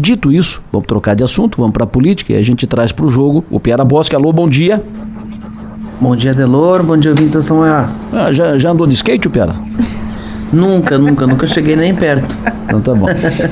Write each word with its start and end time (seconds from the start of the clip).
Dito 0.00 0.32
isso, 0.32 0.62
vamos 0.72 0.86
trocar 0.86 1.14
de 1.14 1.22
assunto, 1.22 1.58
vamos 1.58 1.74
para 1.74 1.84
a 1.84 1.86
política 1.86 2.32
e 2.32 2.36
a 2.36 2.42
gente 2.42 2.66
traz 2.66 2.90
para 2.90 3.04
o 3.04 3.10
jogo 3.10 3.44
o 3.50 3.60
Piara 3.60 3.84
Bosque. 3.84 4.16
Alô, 4.16 4.32
bom 4.32 4.48
dia. 4.48 4.82
Bom 6.00 6.16
dia, 6.16 6.32
Delor. 6.32 6.82
Bom 6.82 6.96
dia, 6.96 7.10
ouvintes 7.10 7.34
da 7.34 7.42
São. 7.42 7.62
Ah, 7.62 7.86
já, 8.32 8.56
já 8.56 8.70
andou 8.70 8.86
de 8.86 8.94
skate, 8.94 9.28
o 9.28 9.30
Piara? 9.30 9.54
Nunca, 10.50 10.96
nunca, 10.96 11.26
nunca 11.26 11.46
cheguei 11.46 11.76
nem 11.76 11.94
perto. 11.94 12.34
Então 12.64 12.80
tá 12.80 12.94
bom. 12.94 13.08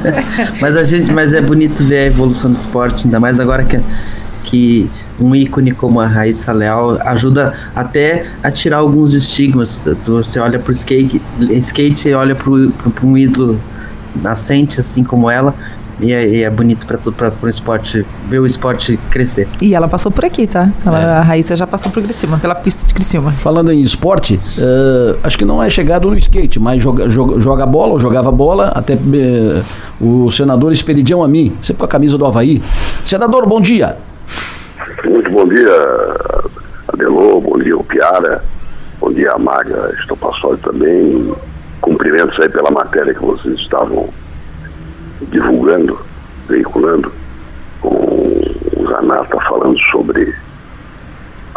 mas 0.59 0.75
a 0.75 0.85
gente, 0.85 1.13
mas 1.13 1.35
é 1.35 1.43
bonito 1.43 1.85
ver 1.85 1.99
a 1.99 2.07
evolução 2.07 2.51
do 2.51 2.57
esporte, 2.57 3.05
ainda 3.05 3.21
mais 3.21 3.39
agora 3.39 3.63
que, 3.65 3.79
que 4.45 4.91
um 5.21 5.35
ícone 5.35 5.73
como 5.73 6.01
a 6.01 6.07
Raíssa 6.07 6.51
Leal 6.51 6.97
ajuda 7.03 7.53
até 7.77 8.25
a 8.43 8.51
tirar 8.51 8.79
alguns 8.79 9.13
estigmas. 9.13 9.83
Você 10.07 10.39
olha 10.39 10.59
pro 10.59 10.73
skate, 10.73 11.21
skate 11.51 12.15
olha 12.15 12.35
pro, 12.35 12.71
pro, 12.71 12.91
pro 12.91 13.07
um 13.07 13.19
ídolo 13.19 13.61
nascente 14.23 14.81
assim 14.81 15.05
como 15.05 15.31
ela 15.31 15.55
e 16.01 16.13
é, 16.13 16.27
e 16.27 16.43
é 16.43 16.51
bonito 16.51 16.87
para 16.87 16.99
para 16.99 17.33
o 17.43 17.49
esporte, 17.49 18.05
ver 18.29 18.39
o 18.39 18.47
esporte 18.47 18.97
crescer. 19.11 19.49
E 19.61 19.75
ela 19.75 19.89
passou 19.89 20.13
por 20.13 20.25
aqui, 20.25 20.47
tá? 20.47 20.71
Ela, 20.85 21.01
é. 21.01 21.05
A 21.05 21.23
Raíssa 21.23 21.57
já 21.57 21.67
passou 21.67 21.91
por 21.91 22.03
Criciúma, 22.03 22.39
pela 22.39 22.55
pista 22.55 22.87
de 22.87 22.95
Criciúma. 22.95 23.33
Falando 23.33 23.73
em 23.73 23.81
esporte, 23.81 24.41
uh, 24.59 25.19
acho 25.23 25.37
que 25.37 25.45
não 25.45 25.63
é 25.63 25.69
chegado 25.69 26.09
no 26.09 26.17
skate, 26.17 26.61
mas 26.61 26.81
joga, 26.81 27.09
joga, 27.09 27.41
joga 27.41 27.67
bola, 27.67 27.93
ou 27.93 27.99
jogava 27.99 28.31
bola, 28.31 28.69
até 28.75 28.95
uh, 28.95 29.65
o 30.01 30.31
senador 30.31 30.73
Esperidião 30.73 31.23
a 31.23 31.29
mim, 31.29 31.57
sempre 31.63 31.81
com 31.81 31.87
a 31.87 31.89
camisa 31.89 32.17
do 32.17 32.25
Havaí. 32.25 32.63
Senador, 33.05 33.47
bom 33.47 33.61
dia. 33.61 33.97
Muito 35.05 35.31
bom 35.31 35.49
dia, 35.49 35.71
Adelô, 36.93 37.41
bom 37.41 37.59
dia, 37.59 37.77
o 37.77 37.85
Piara, 37.85 38.45
bom 39.01 39.13
dia, 39.13 39.33
a 39.33 39.39
Maga 39.39 39.95
Estopassoli 40.01 40.59
também. 40.59 41.33
Cumprimentos 41.81 42.39
aí 42.41 42.49
pela 42.49 42.71
matéria 42.71 43.15
que 43.15 43.25
vocês 43.25 43.55
estavam 43.61 44.09
divulgando, 45.27 45.99
veiculando, 46.49 47.13
com 47.81 47.89
o 47.89 48.87
Zanata 48.89 49.41
falando 49.41 49.79
sobre 49.91 50.35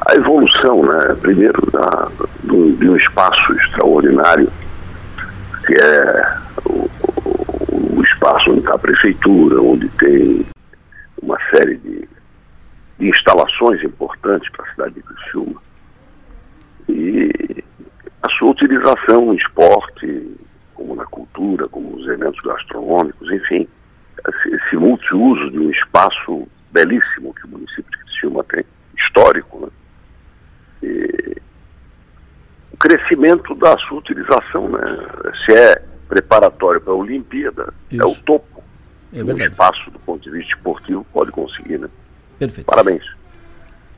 a 0.08 0.16
evolução, 0.16 0.84
né? 0.84 1.16
Primeiro, 1.22 1.62
da, 1.72 2.10
do, 2.44 2.72
de 2.74 2.90
um 2.90 2.96
espaço 2.96 3.54
extraordinário, 3.54 4.52
que 5.66 5.74
é 5.74 6.38
o, 6.66 6.90
o 7.98 8.04
espaço 8.04 8.52
onde 8.52 8.60
está 8.60 8.76
a 8.76 8.80
prefeitura, 8.80 9.62
onde 9.62 9.88
tem 9.90 10.46
uma 11.22 11.38
série 11.52 11.78
de, 11.78 12.08
de 13.00 13.10
instalações 13.10 13.84
importantes 13.84 14.50
para 14.52 14.66
a 14.66 14.72
cidade 14.72 14.94
de 14.96 15.04
Criciúma. 15.04 15.62
E 16.90 17.64
a 18.24 18.30
sua 18.38 18.52
utilização 18.52 19.34
em 19.34 19.38
esporte, 19.38 20.38
como 20.92 20.96
na 20.96 21.06
cultura, 21.06 21.68
como 21.70 21.96
os 21.96 22.08
eventos 22.08 22.40
gastronômicos, 22.42 23.32
enfim, 23.32 23.68
esse, 24.46 24.76
multiuso 24.76 25.50
de 25.52 25.60
um 25.60 25.70
espaço 25.72 26.48
belíssimo 26.72 27.34
que 27.34 27.46
o 27.46 27.50
município 27.50 27.90
de 27.92 27.98
Criciúma 27.98 28.44
tem, 28.44 28.64
histórico, 28.98 29.60
né? 29.60 29.68
E 30.84 31.38
o 32.74 32.78
crescimento 32.78 33.56
da 33.56 33.78
sua 33.80 34.00
utilização, 34.00 34.70
né? 34.70 34.80
Se 35.46 35.54
é 35.54 35.82
preparatório 36.08 36.82
para 36.82 36.94
a 36.94 36.96
Olimpíada, 36.96 37.74
Isso. 37.90 38.02
é 38.02 38.06
o 38.06 38.16
topo. 38.24 38.64
É 39.14 39.24
um 39.24 39.38
espaço 39.38 39.92
do 39.92 40.00
ponto 40.00 40.24
de 40.24 40.32
vista 40.32 40.54
esportivo 40.56 41.06
pode 41.12 41.32
conseguir, 41.32 41.78
né? 41.78 41.90
Perfeito. 42.40 42.68
Parabéns. 42.68 43.04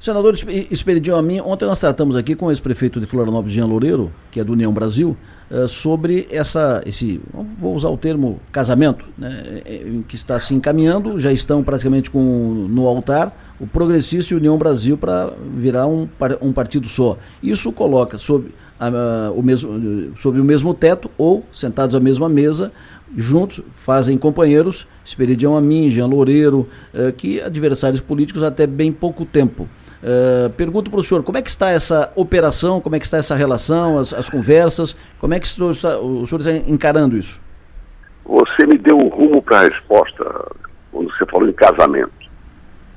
Senador 0.03 0.35
Esperidião 0.69 1.17
Amin, 1.17 1.39
ontem 1.39 1.63
nós 1.63 1.79
tratamos 1.79 2.17
aqui 2.17 2.35
com 2.35 2.47
o 2.47 2.51
ex-prefeito 2.51 2.99
de 2.99 3.05
Florianópolis, 3.05 3.53
Jean 3.53 3.67
Loureiro, 3.67 4.11
que 4.29 4.37
é 4.37 4.43
do 4.43 4.51
União 4.51 4.73
Brasil, 4.73 5.15
uh, 5.49 5.65
sobre 5.69 6.27
essa, 6.29 6.83
esse, 6.85 7.21
vou 7.57 7.73
usar 7.73 7.87
o 7.87 7.95
termo 7.95 8.37
casamento, 8.51 9.05
né, 9.17 9.61
é, 9.63 9.75
é, 9.75 9.99
que 10.05 10.17
está 10.17 10.37
se 10.41 10.53
encaminhando, 10.53 11.17
já 11.21 11.31
estão 11.31 11.63
praticamente 11.63 12.11
com, 12.11 12.19
no 12.69 12.85
altar, 12.85 13.55
o 13.61 13.65
Progressista 13.65 14.33
e 14.33 14.37
União 14.37 14.57
Brasil 14.57 14.97
para 14.97 15.31
virar 15.55 15.87
um, 15.87 16.05
um 16.41 16.51
partido 16.51 16.89
só. 16.89 17.17
Isso 17.41 17.71
coloca 17.71 18.17
sob, 18.17 18.49
uh, 18.81 19.31
o 19.33 19.41
mesmo, 19.41 20.11
sob 20.19 20.37
o 20.37 20.43
mesmo 20.43 20.73
teto 20.73 21.09
ou 21.17 21.45
sentados 21.53 21.95
à 21.95 22.01
mesma 22.01 22.27
mesa, 22.27 22.73
juntos, 23.15 23.61
fazem 23.75 24.17
companheiros, 24.17 24.85
Esperidião 25.05 25.55
Amin, 25.55 25.89
Jean 25.89 26.07
Loureiro, 26.07 26.67
que 27.15 27.39
adversários 27.39 28.01
políticos 28.01 28.43
até 28.43 28.67
bem 28.67 28.91
pouco 28.91 29.23
tempo. 29.23 29.69
Uh, 30.03 30.49
pergunto 30.57 30.91
para 30.91 30.99
o 30.99 31.03
senhor, 31.03 31.23
como 31.23 31.37
é 31.37 31.41
que 31.41 31.49
está 31.49 31.69
essa 31.69 32.11
operação, 32.13 32.81
como 32.81 32.93
é 32.93 32.99
que 32.99 33.05
está 33.05 33.17
essa 33.17 33.35
relação, 33.35 33.97
as, 33.97 34.11
as 34.11 34.29
conversas, 34.29 34.97
como 35.17 35.33
é 35.33 35.39
que 35.39 35.47
o, 35.61 35.69
o 35.69 36.27
senhor 36.27 36.41
está 36.41 36.51
encarando 36.69 37.15
isso? 37.15 37.41
Você 38.25 38.65
me 38.65 38.77
deu 38.77 38.97
um 38.97 39.07
rumo 39.07 39.41
para 39.41 39.59
a 39.59 39.63
resposta 39.63 40.51
quando 40.91 41.09
você 41.09 41.25
falou 41.25 41.47
em 41.47 41.53
casamento. 41.53 42.11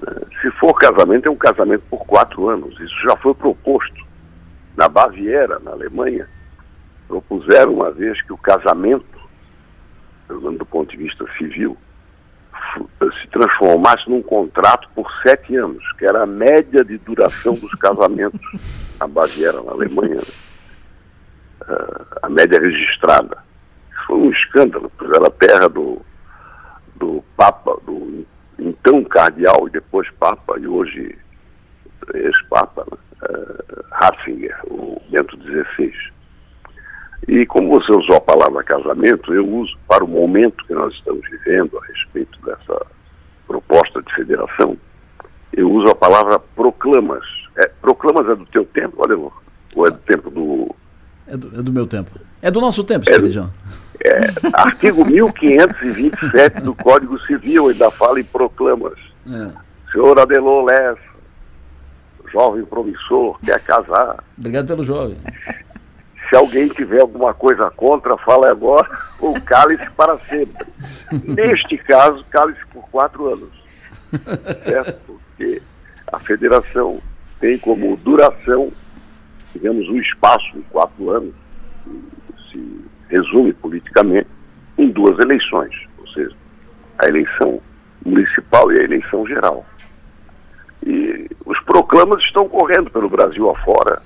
Né? 0.01 0.15
Se 0.43 0.51
for 0.59 0.75
casamento, 0.75 1.29
é 1.29 1.31
um 1.31 1.37
casamento 1.37 1.85
por 1.89 2.05
quatro 2.07 2.49
anos. 2.49 2.75
Isso 2.81 3.01
já 3.09 3.17
foi 3.19 3.35
proposto. 3.35 4.05
Na 4.77 4.89
Baviera, 4.89 5.61
na 5.61 5.71
Alemanha, 5.71 6.29
propuseram 7.07 7.75
uma 7.75 7.93
vez 7.93 8.21
que 8.23 8.33
o 8.33 8.37
casamento, 8.37 9.07
do 10.29 10.67
ponto 10.67 10.91
de 10.91 10.97
vista 10.97 11.25
civil, 11.39 11.77
se 13.21 13.29
transformasse 13.29 14.09
num 14.09 14.23
contrato 14.23 14.89
por 14.95 15.11
sete 15.23 15.57
anos, 15.57 15.83
que 15.99 16.05
era 16.05 16.23
a 16.23 16.27
média 16.27 16.85
de 16.85 16.99
duração 16.99 17.55
dos 17.55 17.73
casamentos 17.75 18.41
na 18.99 19.07
Baviera, 19.07 19.63
na 19.63 19.73
Alemanha, 19.73 20.21
uh, 21.63 22.07
a 22.23 22.29
média 22.29 22.61
registrada. 22.61 23.39
Isso 23.91 24.07
foi 24.07 24.17
um 24.17 24.31
escândalo, 24.31 24.91
pois 24.97 25.11
era 25.11 25.27
a 25.27 25.31
terra 25.31 25.69
do, 25.69 26.01
do 26.97 27.25
Papa, 27.37 27.79
do 27.85 28.27
então 28.59 29.05
cardeal 29.05 29.69
e 29.69 29.71
depois 29.71 30.09
Papa, 30.19 30.59
e 30.59 30.67
hoje 30.67 31.17
ex-Papa, 32.15 32.87
né? 32.91 32.99
uh, 33.29 33.85
Ratzinger, 33.91 34.59
o 34.67 35.01
Bento 35.11 35.37
XVI. 35.43 36.16
E 37.29 37.45
como 37.47 37.69
você 37.71 37.93
usou 37.93 38.17
a 38.17 38.21
palavra 38.21 38.63
casamento, 38.63 39.35
eu 39.35 39.47
uso 39.47 39.77
para 39.89 40.05
o 40.05 40.09
momento 40.09 40.65
que 40.65 40.73
nós 40.73 40.95
estamos 40.95 41.23
vivendo 41.29 41.77
a 41.79 41.87
respeito 41.87 42.39
dessa 42.45 42.87
proposta 43.47 44.01
de 44.03 44.15
federação, 44.15 44.77
eu 45.53 45.71
uso 45.71 45.91
a 45.91 45.95
palavra 45.95 46.39
proclamas. 46.39 47.25
É, 47.57 47.69
proclamas 47.81 48.29
é 48.29 48.37
do 48.37 48.47
teu 48.47 48.65
tempo, 48.67 48.97
olha, 48.99 49.17
ou 49.17 49.87
é 49.87 49.91
do 49.91 49.99
tempo 49.99 50.31
do. 50.31 50.75
É 51.27 51.37
do, 51.37 51.59
é 51.59 51.63
do 51.63 51.73
meu 51.73 51.87
tempo. 51.87 52.11
É 52.41 52.51
do 52.51 52.61
nosso 52.61 52.85
tempo, 52.85 53.05
é, 53.09 53.31
João. 53.31 53.51
É, 54.05 54.21
artigo 54.53 55.05
1527 55.07 56.61
do 56.61 56.75
Código 56.75 57.19
Civil 57.27 57.69
ainda 57.69 57.91
fala 57.91 58.21
em 58.21 58.25
proclamas. 58.25 58.99
É. 59.27 59.51
Senhor 59.91 60.21
Adelon 60.21 60.65
Lessa, 60.65 61.01
jovem 62.31 62.65
promissor, 62.65 63.39
quer 63.45 63.61
casar. 63.65 64.23
Obrigado 64.39 64.67
pelo 64.67 64.85
jovem. 64.85 65.17
Se 66.29 66.37
alguém 66.37 66.69
tiver 66.69 67.01
alguma 67.01 67.33
coisa 67.33 67.71
contra, 67.71 68.17
fala 68.19 68.51
agora 68.51 68.89
ou 69.21 69.41
cale-se 69.41 69.89
para 69.91 70.19
sempre. 70.29 70.67
Neste 71.25 71.79
caso, 71.79 72.25
cale-se 72.31 72.65
por 72.67 72.89
quatro 72.91 73.33
anos. 73.33 73.51
Certo? 74.65 75.01
Porque 75.07 75.63
a 76.13 76.19
federação 76.21 77.01
tem 77.41 77.59
como 77.59 77.97
duração, 77.99 78.73
digamos, 79.53 79.89
um 79.89 79.99
espaço 79.99 80.53
de 80.55 80.63
quatro 80.63 81.11
anos, 81.11 81.35
que 81.85 82.51
se 82.51 82.85
resume 83.09 83.53
politicamente 83.53 84.29
em 84.79 84.91
duas 84.91 85.19
eleições, 85.19 85.75
ou 85.99 86.09
seja, 86.09 86.35
a 86.99 87.07
eleição 87.07 87.61
municipal 88.05 88.73
e 88.73 88.81
a 88.81 88.85
eleição 88.85 89.27
geral. 89.27 89.65
E 90.85 91.29
os 91.45 91.59
proclamas 91.61 92.23
estão 92.23 92.49
correndo 92.49 92.91
pelo 92.91 93.09
Brasil 93.09 93.51
afora 93.51 94.03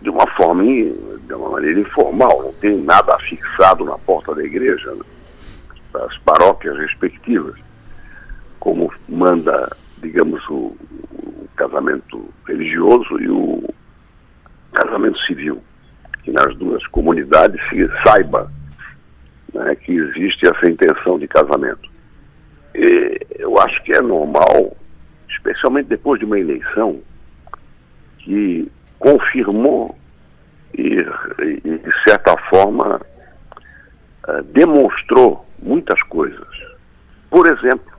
de 0.00 0.10
uma 0.10 0.26
forma, 0.36 0.64
de 0.64 1.34
uma 1.34 1.50
maneira 1.50 1.80
informal, 1.80 2.42
não 2.42 2.52
tem 2.54 2.76
nada 2.78 3.18
fixado 3.18 3.84
na 3.84 3.98
porta 3.98 4.34
da 4.34 4.42
igreja, 4.42 4.94
né, 4.94 5.04
das 5.92 6.16
paróquias 6.18 6.76
respectivas, 6.78 7.56
como 8.58 8.92
manda, 9.08 9.76
digamos, 9.98 10.46
o, 10.48 10.76
o 11.12 11.48
casamento 11.56 12.32
religioso 12.46 13.20
e 13.20 13.28
o 13.28 13.68
casamento 14.72 15.18
civil, 15.20 15.62
que 16.22 16.30
nas 16.30 16.54
duas 16.56 16.86
comunidades 16.88 17.60
se 17.68 17.88
saiba 18.06 18.50
né, 19.52 19.74
que 19.76 19.92
existe 19.92 20.46
essa 20.46 20.70
intenção 20.70 21.18
de 21.18 21.26
casamento. 21.26 21.90
E 22.74 23.26
eu 23.38 23.58
acho 23.58 23.82
que 23.82 23.92
é 23.92 24.00
normal, 24.00 24.76
especialmente 25.28 25.88
depois 25.88 26.18
de 26.20 26.24
uma 26.24 26.38
eleição, 26.38 27.00
que 28.18 28.70
confirmou 29.00 29.96
e, 30.74 31.04
e 31.64 31.78
de 31.78 32.02
certa 32.04 32.36
forma, 32.48 33.00
uh, 34.28 34.42
demonstrou 34.52 35.44
muitas 35.60 36.00
coisas. 36.04 36.46
Por 37.28 37.46
exemplo, 37.46 37.92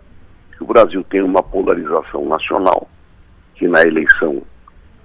que 0.56 0.63
o 0.63 0.68
Brasil 0.68 1.03
tem 1.09 1.21
uma 1.21 1.44
polarização 1.44 2.25
nacional, 2.30 2.88
que 3.56 3.68
na 3.68 3.81
eleição 3.81 4.42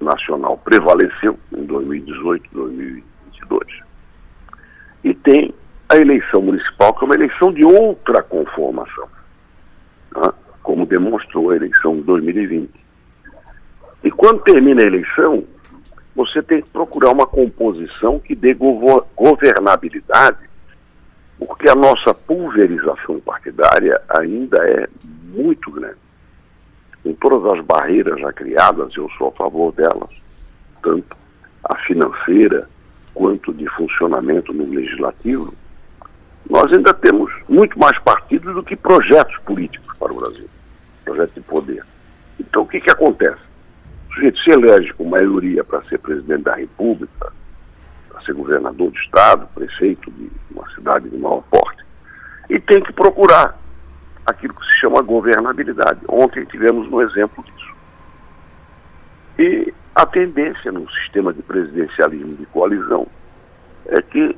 nacional 0.00 0.58
prevaleceu 0.58 1.38
em 1.52 1.64
2018, 1.64 2.48
2022. 2.52 3.80
E 5.02 5.14
tem 5.14 5.54
a 5.88 5.96
eleição 5.96 6.42
municipal, 6.42 6.92
que 6.94 7.04
é 7.04 7.06
uma 7.06 7.14
eleição 7.14 7.52
de 7.52 7.64
outra 7.64 8.22
conformação. 8.22 9.08
como 10.62 10.84
demonstrou 10.84 11.50
a 11.50 11.56
eleição 11.56 11.96
de 11.96 12.02
2020. 12.02 12.70
E 14.02 14.10
quando 14.10 14.42
termina 14.42 14.82
a 14.82 14.86
eleição, 14.86 15.44
você 16.16 16.42
tem 16.42 16.62
que 16.62 16.70
procurar 16.70 17.12
uma 17.12 17.26
composição 17.26 18.18
que 18.18 18.34
dê 18.34 18.56
governabilidade, 19.14 20.48
porque 21.38 21.68
a 21.68 21.74
nossa 21.74 22.14
pulverização 22.14 23.20
partidária 23.20 24.00
ainda 24.08 24.56
é 24.66 24.88
muito 25.02 25.70
grande. 25.70 25.98
Com 27.02 27.12
todas 27.12 27.52
as 27.52 27.64
barreiras 27.66 28.18
já 28.18 28.32
criadas, 28.32 28.96
eu 28.96 29.10
sou 29.18 29.28
a 29.28 29.32
favor 29.32 29.72
delas, 29.72 30.08
tanto 30.82 31.14
a 31.62 31.76
financeira 31.80 32.66
quanto 33.12 33.52
de 33.52 33.68
funcionamento 33.68 34.54
no 34.54 34.64
legislativo, 34.64 35.52
nós 36.48 36.72
ainda 36.72 36.94
temos 36.94 37.30
muito 37.46 37.78
mais 37.78 37.98
partidos 37.98 38.54
do 38.54 38.62
que 38.62 38.74
projetos 38.74 39.36
políticos 39.38 39.94
para 39.98 40.12
o 40.12 40.16
Brasil, 40.16 40.48
projetos 41.04 41.34
de 41.34 41.40
poder. 41.42 41.84
Então 42.40 42.62
o 42.62 42.66
que, 42.66 42.80
que 42.80 42.90
acontece? 42.90 43.40
Sujeito 44.16 44.38
se 44.40 44.50
elege 44.50 44.92
com 44.94 45.04
maioria 45.04 45.62
para 45.62 45.82
ser 45.84 45.98
presidente 45.98 46.44
da 46.44 46.54
República, 46.54 47.30
para 48.08 48.22
ser 48.22 48.32
governador 48.32 48.90
do 48.90 48.96
Estado, 48.96 49.46
prefeito 49.54 50.10
de 50.10 50.30
uma 50.50 50.66
cidade 50.70 51.10
de 51.10 51.18
maior 51.18 51.42
porte, 51.50 51.84
e 52.48 52.58
tem 52.58 52.82
que 52.82 52.94
procurar 52.94 53.58
aquilo 54.24 54.54
que 54.54 54.64
se 54.64 54.80
chama 54.80 55.02
governabilidade. 55.02 56.00
Ontem 56.08 56.46
tivemos 56.46 56.90
um 56.90 57.02
exemplo 57.02 57.44
disso. 57.44 57.74
E 59.38 59.74
a 59.94 60.06
tendência 60.06 60.72
no 60.72 60.90
sistema 60.92 61.30
de 61.34 61.42
presidencialismo 61.42 62.36
de 62.36 62.46
coalizão 62.46 63.06
é 63.88 64.00
que 64.00 64.34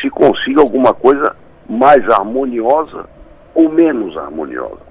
se 0.00 0.10
consiga 0.10 0.60
alguma 0.60 0.92
coisa 0.92 1.36
mais 1.68 2.04
harmoniosa 2.08 3.08
ou 3.54 3.70
menos 3.70 4.16
harmoniosa. 4.16 4.82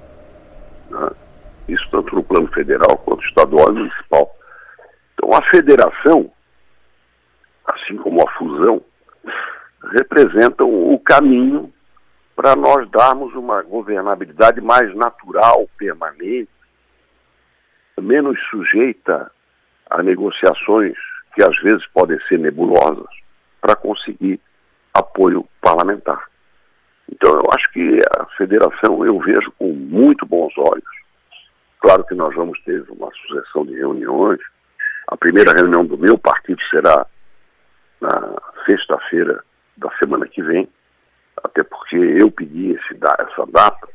Né? 0.90 1.10
Isso 1.70 1.88
tanto 1.92 2.16
no 2.16 2.24
plano 2.24 2.48
federal 2.48 2.98
quanto 3.06 3.24
estadual 3.26 3.70
e 3.70 3.74
municipal. 3.74 4.36
Então 5.14 5.30
a 5.34 5.42
federação, 5.50 6.32
assim 7.66 7.98
como 7.98 8.22
a 8.28 8.32
fusão, 8.32 8.82
representam 9.92 10.68
o 10.68 11.00
caminho 11.00 11.72
para 12.36 12.56
nós 12.56 12.90
darmos 12.90 13.34
uma 13.36 13.62
governabilidade 13.62 14.62
mais 14.62 14.94
natural, 14.96 15.68
permanente, 15.78 16.50
menos 18.00 18.40
sujeita 18.50 19.30
a 19.90 20.02
negociações 20.02 20.96
que 21.36 21.44
às 21.44 21.58
vezes 21.62 21.86
podem 21.88 22.20
ser 22.28 22.40
nebulosas, 22.40 23.10
para 23.62 23.76
conseguir 23.76 24.40
apoio 24.94 25.46
parlamentar. 25.62 26.30
Então, 27.12 27.34
eu 27.34 27.50
acho 27.56 27.72
que 27.72 28.00
a 28.18 28.26
federação 28.38 29.06
eu 29.06 29.20
vejo 29.20 29.52
com 29.58 29.74
muito 29.74 30.26
bons 30.26 30.54
olhos. 30.58 30.99
Claro 31.80 32.04
que 32.06 32.16
nós 32.16 32.34
vamos 32.36 32.60
ter 32.64 32.84
uma 32.90 33.10
sucessão 33.12 33.66
de 33.66 33.74
reuniões. 33.76 34.40
A 35.08 35.18
primeira 35.18 35.54
reunião 35.54 35.86
do 35.86 35.98
meu 35.98 36.18
partido 36.18 36.62
será 36.70 37.06
na 38.02 38.36
sexta-feira 38.66 39.44
da 39.78 39.90
semana 39.98 40.28
que 40.28 40.42
vem, 40.42 40.70
até 41.44 41.64
porque 41.64 41.96
eu 41.96 42.30
pedi 42.32 42.72
esse, 42.72 43.00
essa 43.20 43.46
data 43.48 43.88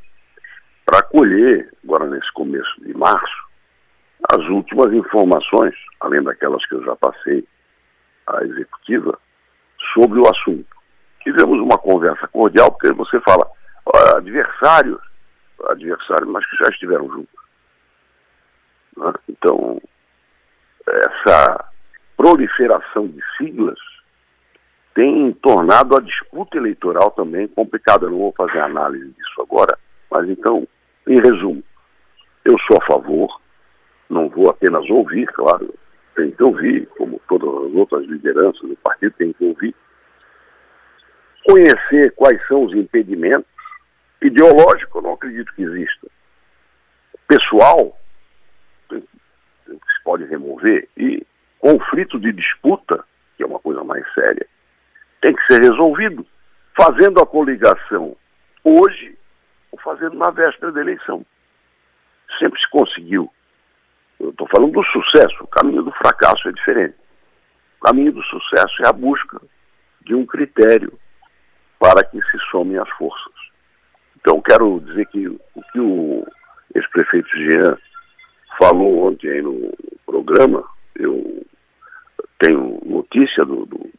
para 0.84 1.02
colher, 1.02 1.70
agora 1.84 2.06
nesse 2.06 2.30
começo 2.32 2.80
de 2.80 2.94
março, 2.94 3.44
as 4.32 4.44
últimas 4.48 4.92
informações, 4.92 5.74
além 6.00 6.22
daquelas 6.22 6.64
que 6.66 6.74
eu 6.74 6.84
já 6.84 6.96
passei 6.96 7.46
à 8.26 8.42
executiva, 8.44 9.18
sobre 9.94 10.18
o 10.18 10.28
assunto 10.28 10.74
tivemos 11.24 11.58
uma 11.58 11.78
conversa 11.78 12.28
cordial, 12.28 12.70
porque 12.70 12.92
você 12.92 13.18
fala, 13.20 13.50
adversários, 14.14 15.00
adversários, 15.68 16.28
mas 16.28 16.46
que 16.48 16.56
já 16.62 16.68
estiveram 16.68 17.08
juntos. 17.08 17.43
Né? 18.96 19.12
Então, 19.28 19.80
essa 20.86 21.64
proliferação 22.16 23.08
de 23.08 23.20
siglas 23.36 23.78
tem 24.94 25.32
tornado 25.34 25.96
a 25.96 26.00
disputa 26.00 26.56
eleitoral 26.56 27.10
também 27.10 27.48
complicada. 27.48 28.06
Eu 28.06 28.10
não 28.10 28.18
vou 28.18 28.34
fazer 28.36 28.60
análise 28.60 29.10
disso 29.12 29.42
agora, 29.42 29.76
mas 30.10 30.28
então, 30.28 30.66
em 31.08 31.16
resumo, 31.20 31.62
eu 32.44 32.56
sou 32.60 32.78
a 32.80 32.86
favor, 32.86 33.40
não 34.08 34.28
vou 34.28 34.48
apenas 34.50 34.88
ouvir, 34.88 35.26
claro, 35.26 35.74
tem 36.14 36.30
que 36.30 36.42
ouvir, 36.42 36.86
como 36.96 37.20
todas 37.28 37.48
as 37.48 37.74
outras 37.74 38.06
lideranças 38.06 38.60
do 38.60 38.76
partido 38.76 39.12
tem 39.18 39.32
que 39.32 39.44
ouvir, 39.44 39.74
conhecer 41.44 42.12
quais 42.14 42.40
são 42.46 42.64
os 42.64 42.74
impedimentos. 42.74 43.52
Ideológico, 44.22 45.02
não 45.02 45.14
acredito 45.14 45.52
que 45.54 45.62
exista. 45.62 46.06
Pessoal, 47.26 47.98
pode 50.04 50.24
remover. 50.24 50.88
E 50.96 51.26
conflito 51.58 52.20
de 52.20 52.32
disputa, 52.32 53.04
que 53.36 53.42
é 53.42 53.46
uma 53.46 53.58
coisa 53.58 53.82
mais 53.82 54.04
séria, 54.12 54.46
tem 55.20 55.34
que 55.34 55.46
ser 55.46 55.62
resolvido 55.62 56.26
fazendo 56.76 57.20
a 57.20 57.26
coligação 57.26 58.16
hoje 58.62 59.16
ou 59.72 59.78
fazendo 59.80 60.16
na 60.16 60.30
véspera 60.30 60.70
da 60.70 60.80
eleição. 60.80 61.24
Sempre 62.38 62.60
se 62.60 62.68
conseguiu. 62.70 63.30
Eu 64.20 64.30
estou 64.30 64.46
falando 64.48 64.72
do 64.72 64.84
sucesso, 64.84 65.42
o 65.42 65.46
caminho 65.46 65.82
do 65.82 65.92
fracasso 65.92 66.48
é 66.48 66.52
diferente. 66.52 66.96
O 67.80 67.84
caminho 67.84 68.12
do 68.12 68.22
sucesso 68.24 68.82
é 68.84 68.88
a 68.88 68.92
busca 68.92 69.40
de 70.02 70.14
um 70.14 70.26
critério 70.26 70.92
para 71.78 72.04
que 72.04 72.20
se 72.30 72.38
somem 72.50 72.78
as 72.78 72.88
forças. 72.90 73.32
Então, 74.16 74.40
quero 74.40 74.80
dizer 74.80 75.06
que 75.06 75.26
o 75.28 75.62
que 75.72 75.80
o 75.80 76.26
ex-prefeito 76.74 77.28
Jean 77.36 77.76
falou 78.58 79.08
ontem 79.08 79.42
no 79.42 79.72
programa, 80.06 80.64
eu 80.96 81.44
tenho 82.38 82.80
notícia 82.84 83.44
do, 83.44 83.66
do, 83.66 83.90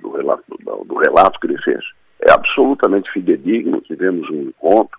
do, 0.00 0.10
relato, 0.12 0.44
do, 0.86 0.96
relato 0.96 1.40
que 1.40 1.46
ele 1.46 1.62
fez, 1.62 1.84
é 2.20 2.32
absolutamente 2.32 3.10
fidedigno. 3.10 3.80
Tivemos 3.82 4.28
um 4.30 4.42
encontro, 4.42 4.98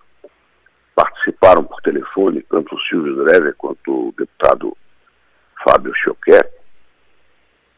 participaram 0.96 1.64
por 1.64 1.82
telefone 1.82 2.46
tanto 2.50 2.76
o 2.76 2.82
Silvio 2.82 3.24
Drever 3.24 3.56
quanto 3.58 4.10
o 4.10 4.14
deputado 4.18 4.76
Fábio 5.64 5.94
Choquet. 5.96 6.48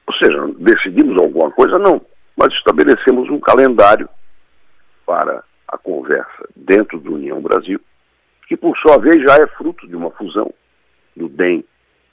Ou 0.07 0.13
seja, 0.15 0.47
decidimos 0.59 1.21
alguma 1.21 1.51
coisa? 1.51 1.77
Não, 1.77 2.01
mas 2.35 2.53
estabelecemos 2.53 3.29
um 3.29 3.39
calendário 3.39 4.09
para 5.05 5.43
a 5.67 5.77
conversa 5.77 6.47
dentro 6.55 6.99
do 6.99 7.15
União 7.15 7.41
Brasil, 7.41 7.79
que 8.47 8.55
por 8.55 8.77
sua 8.77 8.97
vez 8.97 9.21
já 9.21 9.35
é 9.35 9.47
fruto 9.47 9.87
de 9.87 9.95
uma 9.95 10.11
fusão 10.11 10.53
do 11.17 11.29
DEM 11.29 11.63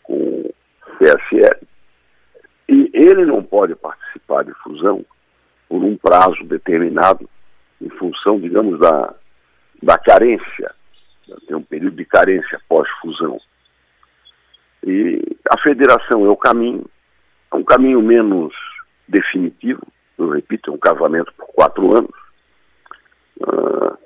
com 0.02 0.14
o 0.14 0.54
PSL. 0.98 1.66
E 2.68 2.90
ele 2.92 3.24
não 3.24 3.42
pode 3.42 3.74
participar 3.74 4.44
de 4.44 4.52
fusão 4.62 5.04
por 5.68 5.82
um 5.82 5.96
prazo 5.96 6.42
determinado 6.44 7.28
em 7.80 7.88
função, 7.90 8.40
digamos, 8.40 8.78
da, 8.80 9.14
da 9.82 9.98
carência. 9.98 10.74
Tem 11.46 11.56
um 11.56 11.62
período 11.62 11.96
de 11.96 12.04
carência 12.04 12.60
pós-fusão. 12.68 13.40
E 14.86 15.20
a 15.50 15.58
federação 15.60 16.24
é 16.26 16.28
o 16.28 16.36
caminho, 16.36 16.84
é 17.52 17.56
um 17.56 17.64
caminho 17.64 18.02
menos 18.02 18.54
definitivo, 19.08 19.82
eu 20.18 20.30
repito, 20.30 20.70
é 20.70 20.74
um 20.74 20.78
casamento 20.78 21.32
por 21.34 21.46
quatro 21.54 21.96
anos, 21.96 22.24
Uh, 23.40 23.98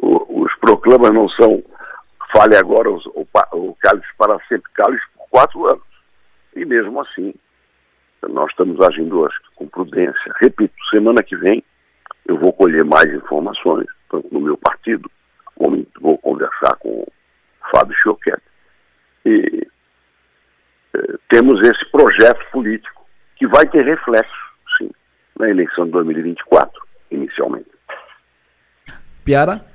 os 0.00 0.54
proclamas 0.56 1.10
não 1.10 1.28
são 1.28 1.62
fale 2.34 2.56
agora 2.56 2.90
o, 2.90 3.26
o, 3.52 3.74
cálice 3.76 4.08
para 4.16 4.38
sempre, 4.48 4.70
cálice 4.74 5.04
por 5.14 5.28
quatro 5.30 5.66
anos. 5.66 5.82
E 6.56 6.64
mesmo 6.64 7.00
assim, 7.00 7.34
nós 8.28 8.50
estamos 8.50 8.80
agindo 8.80 9.24
acho, 9.26 9.40
com 9.54 9.68
prudência. 9.68 10.34
Repito, 10.40 10.74
semana 10.90 11.22
que 11.22 11.36
vem 11.36 11.62
eu 12.26 12.38
vou 12.38 12.52
colher 12.52 12.84
mais 12.84 13.12
informações, 13.12 13.86
tanto 14.10 14.28
no 14.32 14.40
meu 14.40 14.56
partido, 14.56 15.10
como 15.56 15.84
vou 16.00 16.16
conversar 16.18 16.76
com 16.76 16.88
o 16.88 17.12
Fábio 17.70 17.96
Choquet. 17.96 18.40
E 19.26 19.66
eh, 20.94 21.14
temos 21.28 21.60
esse 21.62 21.84
projeto 21.90 22.44
político 22.52 23.04
que 23.36 23.46
vai 23.46 23.66
ter 23.66 23.84
reflexo, 23.84 24.32
sim, 24.78 24.90
na 25.38 25.50
eleição 25.50 25.86
de 25.86 25.92
2024, 25.92 26.80
inicialmente. 27.10 27.70
Piara? 29.24 29.71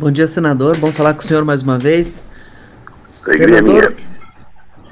Bom 0.00 0.10
dia, 0.10 0.26
senador. 0.26 0.78
Bom 0.78 0.90
falar 0.90 1.12
com 1.12 1.20
o 1.20 1.22
senhor 1.22 1.44
mais 1.44 1.62
uma 1.62 1.78
vez. 1.78 2.22
Senador, 3.06 3.94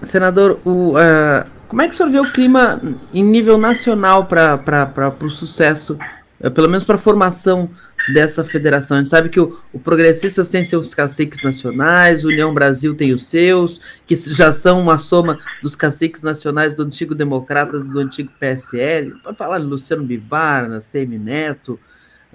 senador 0.03 0.61
o, 0.67 0.99
uh, 0.99 1.49
como 1.67 1.81
é 1.81 1.89
que 1.89 1.95
o 1.95 1.97
senhor 1.97 2.11
vê 2.11 2.21
o 2.21 2.31
clima 2.31 2.79
em 3.15 3.25
nível 3.25 3.57
nacional 3.57 4.27
para 4.27 5.17
o 5.25 5.31
sucesso, 5.31 5.99
uh, 6.45 6.51
pelo 6.51 6.69
menos 6.69 6.85
para 6.85 6.97
a 6.97 6.99
formação 6.99 7.71
dessa 8.13 8.45
federação? 8.45 8.99
A 8.99 9.01
gente 9.01 9.09
sabe 9.09 9.31
que 9.31 9.41
o, 9.41 9.59
o 9.73 9.79
Progressistas 9.79 10.51
tem 10.51 10.63
seus 10.63 10.93
caciques 10.93 11.43
nacionais, 11.43 12.23
o 12.23 12.29
União 12.29 12.53
Brasil 12.53 12.95
tem 12.95 13.15
os 13.15 13.29
seus, 13.29 13.81
que 14.07 14.15
já 14.15 14.53
são 14.53 14.79
uma 14.79 14.99
soma 14.99 15.39
dos 15.63 15.75
caciques 15.75 16.21
nacionais 16.21 16.75
do 16.75 16.83
antigo 16.83 17.15
Democratas 17.15 17.87
e 17.87 17.89
do 17.89 17.99
antigo 17.99 18.31
PSL. 18.39 19.13
Pode 19.25 19.39
falar 19.39 19.59
de 19.59 19.65
Luciano 19.65 20.05
Bivar, 20.05 20.83
Semi 20.83 21.19
Neto, 21.19 21.81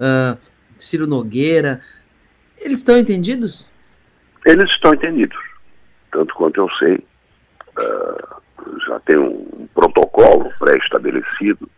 uh, 0.00 0.36
Ciro 0.76 1.06
Nogueira. 1.06 1.80
Eles 2.64 2.78
estão 2.78 2.96
entendidos? 2.96 3.68
Eles 4.46 4.70
estão 4.70 4.94
entendidos. 4.94 5.38
Tanto 6.10 6.34
quanto 6.34 6.58
eu 6.58 6.70
sei, 6.78 6.94
uh, 7.78 8.80
já 8.86 8.98
tem 9.00 9.18
um, 9.18 9.68
protocolo 9.74 10.50
pré-estabelecido. 10.58 11.68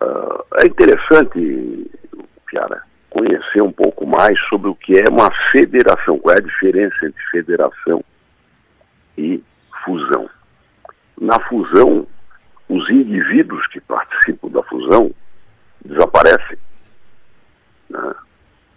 Uh, 0.00 0.44
é 0.62 0.66
interessante, 0.68 1.90
Piara, 2.46 2.84
conhecer 3.10 3.62
um 3.62 3.72
pouco 3.72 4.06
mais 4.06 4.38
sobre 4.48 4.68
o 4.68 4.76
que 4.76 4.96
é 4.96 5.10
uma 5.10 5.28
federação, 5.50 6.20
qual 6.20 6.36
é 6.36 6.38
a 6.38 6.42
diferença 6.42 6.94
entre 7.04 7.22
federação 7.32 8.04
e 9.18 9.42
fusão. 9.84 10.30
Na 11.20 11.40
fusão, 11.48 12.06
os 12.68 12.88
indivíduos 12.90 13.66
que 13.66 13.80
participam 13.80 14.50
da 14.50 14.62
fusão 14.62 15.12
desaparecem. 15.84 16.58
Né? 17.90 18.14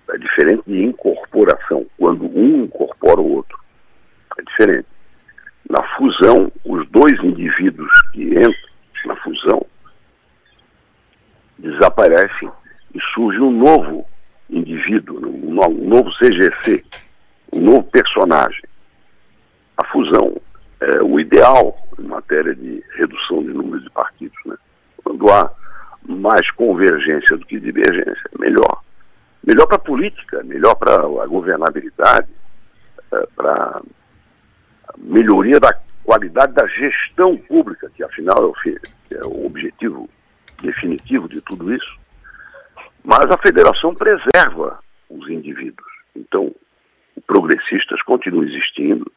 É 0.09 0.17
diferente 0.17 0.63
de 0.65 0.83
incorporação, 0.83 1.85
quando 1.97 2.25
um 2.25 2.63
incorpora 2.63 3.19
o 3.19 3.35
outro. 3.35 3.59
É 4.37 4.41
diferente. 4.43 4.87
Na 5.69 5.83
fusão, 5.95 6.51
os 6.63 6.87
dois 6.89 7.21
indivíduos 7.23 7.91
que 8.13 8.23
entram 8.23 8.53
na 9.05 9.15
fusão 9.17 9.65
desaparecem 11.59 12.49
e 12.93 12.99
surge 13.13 13.39
um 13.39 13.51
novo 13.51 14.05
indivíduo, 14.49 15.17
um 15.27 15.53
novo 15.53 16.09
CGC, 16.19 16.83
um 17.53 17.61
novo 17.61 17.83
personagem. 17.83 18.63
A 19.77 19.85
fusão 19.85 20.37
é 20.79 21.01
o 21.01 21.19
ideal 21.19 21.77
em 21.99 22.03
matéria 22.03 22.55
de 22.55 22.83
redução 22.95 23.43
de 23.43 23.49
número 23.49 23.81
de 23.81 23.89
partidos. 23.89 24.37
Né? 24.45 24.55
Quando 25.03 25.29
há 25.31 25.51
mais 26.07 26.49
convergência 26.51 27.35
do 27.37 27.45
que 27.45 27.59
divergência, 27.59 28.29
melhor. 28.39 28.81
Melhor 29.47 29.65
para 29.65 29.77
a 29.77 29.79
política, 29.79 30.43
melhor 30.43 30.75
para 30.75 30.95
a 30.95 31.25
governabilidade, 31.25 32.27
é, 33.13 33.25
para 33.33 33.81
melhoria 34.97 35.57
da 35.57 35.73
qualidade 36.03 36.51
da 36.51 36.67
gestão 36.67 37.37
pública, 37.37 37.89
que 37.95 38.03
afinal 38.03 38.35
é 38.39 38.45
o, 38.45 38.53
é 39.15 39.25
o 39.25 39.45
objetivo 39.45 40.09
definitivo 40.61 41.29
de 41.29 41.39
tudo 41.39 41.73
isso. 41.73 41.97
Mas 43.05 43.25
a 43.31 43.37
federação 43.37 43.95
preserva 43.95 44.79
os 45.09 45.29
indivíduos. 45.29 45.87
Então, 46.13 46.53
progressistas 47.25 48.01
continuam 48.01 48.43
existindo, 48.43 49.09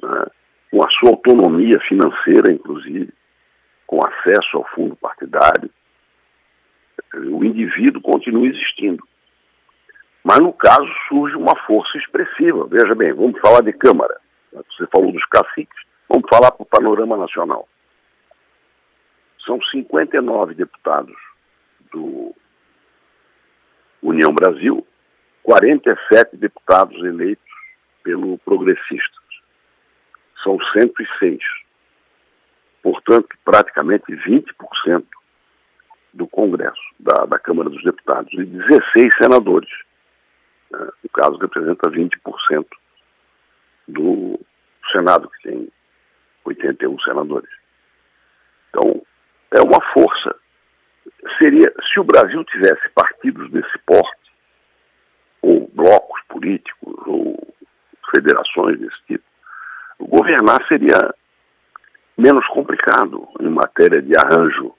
né, 0.00 0.24
com 0.70 0.84
a 0.84 0.90
sua 0.90 1.10
autonomia 1.10 1.80
financeira, 1.80 2.52
inclusive, 2.52 3.12
com 3.88 4.06
acesso 4.06 4.56
ao 4.56 4.68
fundo 4.68 4.94
partidário. 4.94 5.68
O 7.12 7.44
indivíduo 7.44 8.00
continua 8.00 8.46
existindo. 8.46 9.04
Mas, 10.24 10.38
no 10.38 10.54
caso, 10.54 10.88
surge 11.06 11.36
uma 11.36 11.54
força 11.66 11.98
expressiva. 11.98 12.66
Veja 12.66 12.94
bem, 12.94 13.12
vamos 13.12 13.38
falar 13.40 13.60
de 13.60 13.74
Câmara. 13.74 14.18
Você 14.52 14.86
falou 14.86 15.12
dos 15.12 15.24
caciques, 15.26 15.78
vamos 16.08 16.26
falar 16.30 16.50
para 16.52 16.62
o 16.62 16.66
panorama 16.66 17.18
nacional. 17.18 17.68
São 19.44 19.60
59 19.60 20.54
deputados 20.54 21.14
do 21.92 22.34
União 24.02 24.32
Brasil, 24.32 24.86
47 25.42 26.36
deputados 26.38 26.96
eleitos 27.04 27.44
pelo 28.02 28.38
Progressistas. 28.38 29.22
São 30.42 30.58
106. 30.72 31.38
Portanto, 32.82 33.28
praticamente 33.44 34.04
20% 34.12 35.04
do 36.14 36.26
Congresso, 36.28 36.80
da, 36.98 37.26
da 37.26 37.38
Câmara 37.38 37.68
dos 37.68 37.82
Deputados, 37.82 38.32
e 38.32 38.44
16 38.44 39.14
senadores. 39.20 39.70
No 41.02 41.10
caso, 41.12 41.38
representa 41.38 41.90
20% 41.90 42.66
do 43.88 44.40
Senado, 44.92 45.28
que 45.30 45.48
tem 45.48 45.68
81 46.44 46.98
senadores. 47.00 47.50
Então, 48.68 49.02
é 49.52 49.60
uma 49.62 49.80
força. 49.92 50.34
Seria, 51.38 51.72
se 51.92 52.00
o 52.00 52.04
Brasil 52.04 52.44
tivesse 52.44 52.88
partidos 52.90 53.50
desse 53.50 53.78
porte, 53.86 54.24
ou 55.42 55.68
blocos 55.74 56.20
políticos, 56.28 56.94
ou 57.06 57.54
federações 58.10 58.78
desse 58.78 59.00
tipo, 59.06 59.24
governar 60.00 60.66
seria 60.68 61.14
menos 62.16 62.46
complicado 62.48 63.28
em 63.40 63.48
matéria 63.48 64.00
de 64.00 64.12
arranjo 64.16 64.74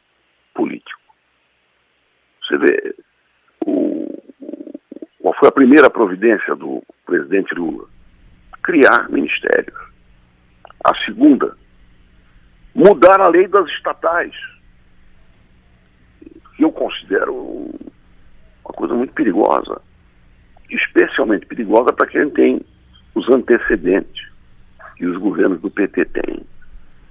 político. 0.54 1.02
Você 2.42 2.58
vê, 2.58 2.96
o, 2.98 3.05
foi 5.40 5.50
a 5.50 5.52
primeira 5.52 5.90
providência 5.90 6.56
do 6.56 6.84
presidente 7.06 7.54
Lula? 7.56 7.88
Criar 8.64 9.10
ministérios. 9.10 9.78
A 10.84 10.96
segunda, 11.04 11.56
mudar 12.74 13.22
a 13.22 13.28
lei 13.28 13.48
das 13.48 13.68
estatais, 13.70 14.34
que 16.56 16.64
eu 16.64 16.72
considero 16.72 17.34
uma 18.64 18.74
coisa 18.74 18.94
muito 18.94 19.14
perigosa, 19.14 19.82
especialmente 20.70 21.46
perigosa 21.46 21.92
para 21.92 22.08
quem 22.08 22.30
tem 22.30 22.62
os 23.14 23.28
antecedentes 23.30 24.30
que 24.96 25.06
os 25.06 25.18
governos 25.18 25.60
do 25.62 25.70
PT 25.70 26.06
têm, 26.06 26.46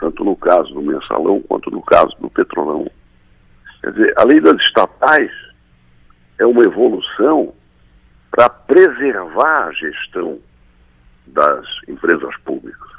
tanto 0.01 0.25
no 0.25 0.37
caso 0.37 0.73
do 0.73 0.83
mensalão 0.83 1.43
quanto 1.43 1.71
no 1.71 1.83
caso 1.83 2.17
do 2.21 2.31
petrolão. 2.31 2.91
Quer 3.83 3.93
dizer, 3.93 4.15
a 4.17 4.25
lei 4.25 4.41
das 4.41 4.61
estatais 4.63 5.31
é 6.39 6.47
uma 6.47 6.63
evolução 6.63 7.55
para 8.35 8.49
preservar 8.49 9.69
a 9.69 9.73
gestão 9.73 10.41
das 11.25 11.65
empresas 11.87 12.37
públicas, 12.39 12.91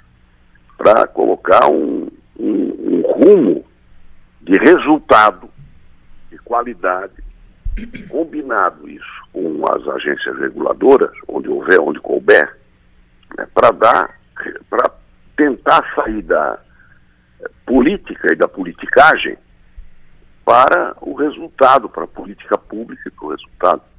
para 0.78 1.06
colocar 1.08 1.70
um, 1.70 2.10
um, 2.40 2.74
um 2.80 3.02
rumo 3.02 3.66
de 4.42 4.58
resultado, 4.58 5.50
de 6.32 6.38
qualidade, 6.38 7.22
combinado 8.08 8.88
isso 8.90 9.28
com 9.34 9.62
as 9.70 9.86
agências 9.90 10.40
reguladoras, 10.40 11.12
onde 11.28 11.50
houver, 11.50 11.82
onde 11.82 12.00
couber, 12.00 12.58
né, 13.38 13.46
para 13.54 13.72
dar 13.72 14.16
para 14.70 14.90
tentar 15.36 15.84
sair 15.96 16.22
da 16.22 16.58
política 17.66 18.32
e 18.32 18.36
da 18.36 18.48
politicagem 18.48 19.38
para 20.46 20.96
o 21.02 21.14
resultado, 21.14 21.90
para 21.90 22.06
a 22.06 22.08
política 22.08 22.58
pública 22.58 23.10
e 23.10 23.12
para 23.12 23.26
o 23.26 23.32
resultado. 23.32 23.95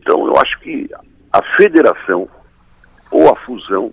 Então, 0.00 0.26
eu 0.26 0.34
acho 0.38 0.58
que 0.60 0.88
a 1.30 1.42
federação 1.58 2.26
ou 3.10 3.30
a 3.30 3.36
fusão 3.36 3.92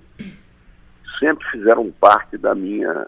sempre 1.20 1.46
fizeram 1.50 1.92
parte 2.00 2.38
da 2.38 2.56
minha 2.56 3.06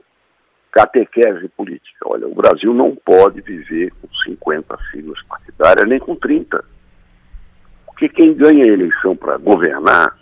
catequese 0.69 1.47
política. 1.47 2.05
Olha, 2.05 2.27
o 2.27 2.35
Brasil 2.35 2.73
não 2.73 2.93
pode 2.93 3.39
viver 3.39 3.93
com 4.01 4.09
50 4.25 4.77
siglas 4.91 5.21
partidárias, 5.23 5.87
nem 5.87 5.97
com 5.97 6.13
30. 6.13 6.61
Porque 7.85 8.09
quem 8.09 8.33
ganha 8.33 8.65
a 8.65 8.73
eleição 8.73 9.15
para 9.15 9.37
governar 9.37 10.17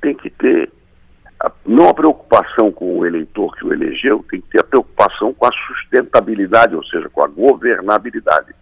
tem 0.00 0.14
que 0.14 0.30
ter 0.30 0.70
não 1.66 1.88
a 1.88 1.94
preocupação 1.94 2.70
com 2.70 2.98
o 2.98 3.04
eleitor 3.04 3.56
que 3.56 3.66
o 3.66 3.72
elegeu, 3.72 4.24
tem 4.30 4.40
que 4.40 4.50
ter 4.50 4.60
a 4.60 4.64
preocupação 4.64 5.34
com 5.34 5.46
a 5.46 5.50
sustentabilidade, 5.66 6.76
ou 6.76 6.84
seja, 6.84 7.08
com 7.08 7.24
a 7.24 7.26
governabilidade, 7.26 8.54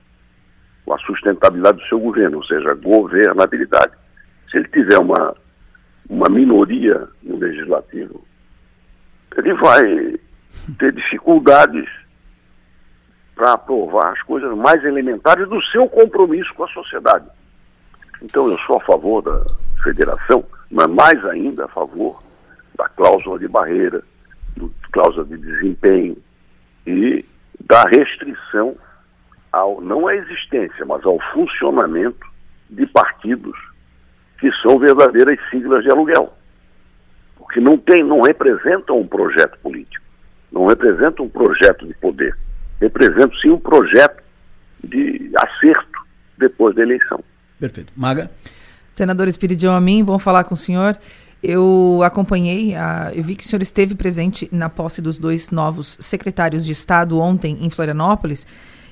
a 0.92 0.98
sustentabilidade 0.98 1.78
do 1.78 1.86
seu 1.86 1.98
governo, 1.98 2.38
ou 2.38 2.44
seja, 2.44 2.70
a 2.70 2.74
governabilidade. 2.74 3.92
Se 4.50 4.58
ele 4.58 4.68
tiver 4.68 4.98
uma, 4.98 5.34
uma 6.08 6.28
minoria 6.28 7.08
no 7.22 7.36
legislativo, 7.36 8.24
ele 9.36 9.54
vai 9.54 10.18
ter 10.78 10.92
dificuldades 10.92 11.88
para 13.34 13.52
aprovar 13.52 14.12
as 14.12 14.22
coisas 14.22 14.54
mais 14.56 14.84
elementares 14.84 15.48
do 15.48 15.62
seu 15.64 15.88
compromisso 15.88 16.52
com 16.54 16.64
a 16.64 16.68
sociedade. 16.68 17.26
Então 18.22 18.50
eu 18.50 18.58
sou 18.58 18.76
a 18.76 18.80
favor 18.84 19.22
da 19.22 19.46
federação, 19.82 20.44
mas 20.70 20.86
mais 20.88 21.24
ainda 21.24 21.64
a 21.64 21.68
favor 21.68 22.22
da 22.76 22.88
cláusula 22.90 23.38
de 23.38 23.48
barreira, 23.48 24.02
do 24.56 24.72
cláusula 24.92 25.24
de 25.24 25.38
desempenho 25.38 26.16
e 26.86 27.24
da 27.60 27.82
restrição 27.84 28.76
ao 29.52 29.80
não 29.80 30.06
à 30.06 30.14
existência, 30.14 30.84
mas 30.86 31.04
ao 31.04 31.18
funcionamento 31.32 32.26
de 32.68 32.86
partidos 32.86 33.56
que 34.38 34.50
são 34.62 34.78
verdadeiras 34.78 35.38
siglas 35.50 35.82
de 35.84 35.90
aluguel. 35.90 36.32
Porque 37.36 37.60
não 37.60 37.76
tem, 37.76 38.04
não 38.04 38.20
representam 38.20 38.98
um 38.98 39.06
projeto 39.06 39.58
político, 39.58 40.04
não 40.52 40.66
representam 40.66 41.26
um 41.26 41.28
projeto 41.28 41.86
de 41.86 41.94
poder, 41.94 42.36
representam 42.80 43.36
sim 43.40 43.50
um 43.50 43.58
projeto 43.58 44.22
de 44.82 45.30
acerto 45.36 46.00
depois 46.38 46.74
da 46.74 46.82
eleição. 46.82 47.22
Perfeito. 47.58 47.92
Maga? 47.96 48.30
Senador 48.90 49.28
Espiridião 49.28 49.74
Amin, 49.74 50.02
bom 50.02 50.18
falar 50.18 50.44
com 50.44 50.54
o 50.54 50.56
senhor. 50.56 50.96
Eu 51.42 52.00
acompanhei, 52.04 52.74
a, 52.74 53.12
eu 53.14 53.22
vi 53.22 53.34
que 53.34 53.44
o 53.44 53.46
senhor 53.46 53.62
esteve 53.62 53.94
presente 53.94 54.48
na 54.52 54.68
posse 54.68 55.00
dos 55.00 55.16
dois 55.16 55.50
novos 55.50 55.96
secretários 56.00 56.64
de 56.64 56.72
Estado 56.72 57.18
ontem 57.18 57.58
em 57.62 57.70
Florianópolis. 57.70 58.46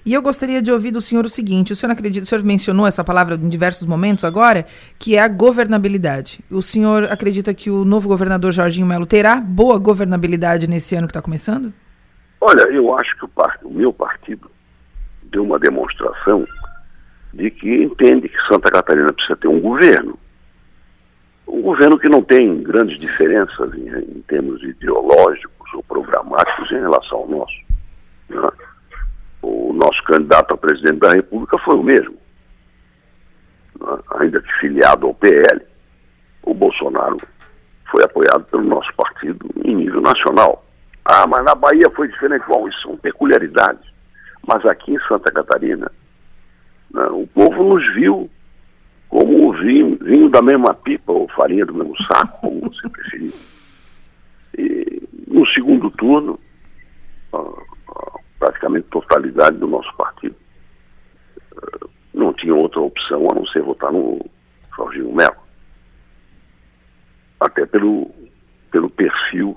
E 0.08 0.14
eu 0.14 0.22
gostaria 0.22 0.62
de 0.62 0.72
ouvir 0.72 0.90
do 0.90 1.02
senhor 1.02 1.26
o 1.26 1.28
seguinte: 1.28 1.70
o 1.70 1.76
senhor 1.76 1.92
acredita, 1.92 2.24
o 2.24 2.26
senhor 2.26 2.42
mencionou 2.42 2.86
essa 2.86 3.04
palavra 3.04 3.34
em 3.34 3.46
diversos 3.46 3.86
momentos 3.86 4.24
agora, 4.24 4.64
que 4.98 5.14
é 5.14 5.20
a 5.20 5.28
governabilidade. 5.28 6.40
O 6.50 6.62
senhor 6.62 7.12
acredita 7.12 7.52
que 7.52 7.68
o 7.68 7.84
novo 7.84 8.08
governador 8.08 8.50
Jorginho 8.50 8.86
Melo 8.86 9.04
terá 9.04 9.36
boa 9.36 9.78
governabilidade 9.78 10.66
nesse 10.66 10.94
ano 10.94 11.06
que 11.06 11.10
está 11.10 11.20
começando? 11.20 11.74
Olha, 12.40 12.62
eu 12.72 12.96
acho 12.96 13.18
que 13.18 13.26
o, 13.26 13.30
o 13.64 13.70
meu 13.70 13.92
partido 13.92 14.50
deu 15.24 15.44
uma 15.44 15.58
demonstração 15.58 16.46
de 17.34 17.50
que 17.50 17.82
entende 17.82 18.30
que 18.30 18.46
Santa 18.50 18.70
Catarina 18.70 19.12
precisa 19.12 19.36
ter 19.36 19.48
um 19.48 19.60
governo. 19.60 20.18
Um 21.46 21.60
governo 21.60 21.98
que 21.98 22.08
não 22.08 22.22
tem 22.22 22.62
grandes 22.62 22.98
diferenças 22.98 23.74
em, 23.74 23.90
em 24.16 24.22
termos 24.26 24.62
ideológicos 24.62 25.74
ou 25.74 25.82
programáticos 25.82 26.72
em 26.72 26.80
relação 26.80 27.18
ao 27.18 27.28
nosso. 27.28 27.67
Candidato 30.08 30.54
a 30.54 30.56
presidente 30.56 31.00
da 31.00 31.12
República 31.12 31.58
foi 31.58 31.76
o 31.76 31.82
mesmo. 31.82 32.16
Ainda 34.18 34.40
que 34.40 34.52
filiado 34.54 35.06
ao 35.06 35.14
PL, 35.14 35.60
o 36.44 36.54
Bolsonaro 36.54 37.18
foi 37.90 38.02
apoiado 38.02 38.44
pelo 38.44 38.64
nosso 38.64 38.90
partido 38.94 39.46
em 39.62 39.76
nível 39.76 40.00
nacional. 40.00 40.64
Ah, 41.04 41.26
mas 41.26 41.44
na 41.44 41.54
Bahia 41.54 41.90
foi 41.94 42.08
diferente. 42.08 42.42
Bom, 42.48 42.66
isso 42.66 42.80
são 42.80 42.96
peculiaridades. 42.96 43.86
Mas 44.46 44.64
aqui 44.64 44.94
em 44.94 45.00
Santa 45.06 45.30
Catarina, 45.30 45.92
né, 46.90 47.06
o 47.10 47.26
povo 47.26 47.62
nos 47.62 47.94
viu 47.94 48.30
como 49.10 49.48
o 49.48 49.52
vinho, 49.52 49.98
vinho 50.00 50.30
da 50.30 50.40
mesma 50.40 50.72
pipa 50.72 51.12
ou 51.12 51.28
farinha 51.28 51.66
do 51.66 51.74
mesmo 51.74 51.94
saco, 52.04 52.40
como 52.40 52.60
você 52.60 52.88
preferir. 52.88 53.34
E 54.56 55.02
no 55.26 55.46
segundo 55.48 55.90
turno, 55.90 56.40
praticamente 58.38 58.88
totalidade 58.88 59.56
do 59.58 59.66
nosso 59.66 59.92
partido 59.96 60.36
uh, 61.54 61.90
não 62.14 62.32
tinha 62.32 62.54
outra 62.54 62.80
opção 62.80 63.30
a 63.30 63.34
não 63.34 63.46
ser 63.46 63.62
votar 63.62 63.92
no 63.92 64.24
Jorginho 64.76 65.14
Melo. 65.14 65.36
Até 67.40 67.64
pelo, 67.66 68.10
pelo 68.70 68.90
perfil 68.90 69.56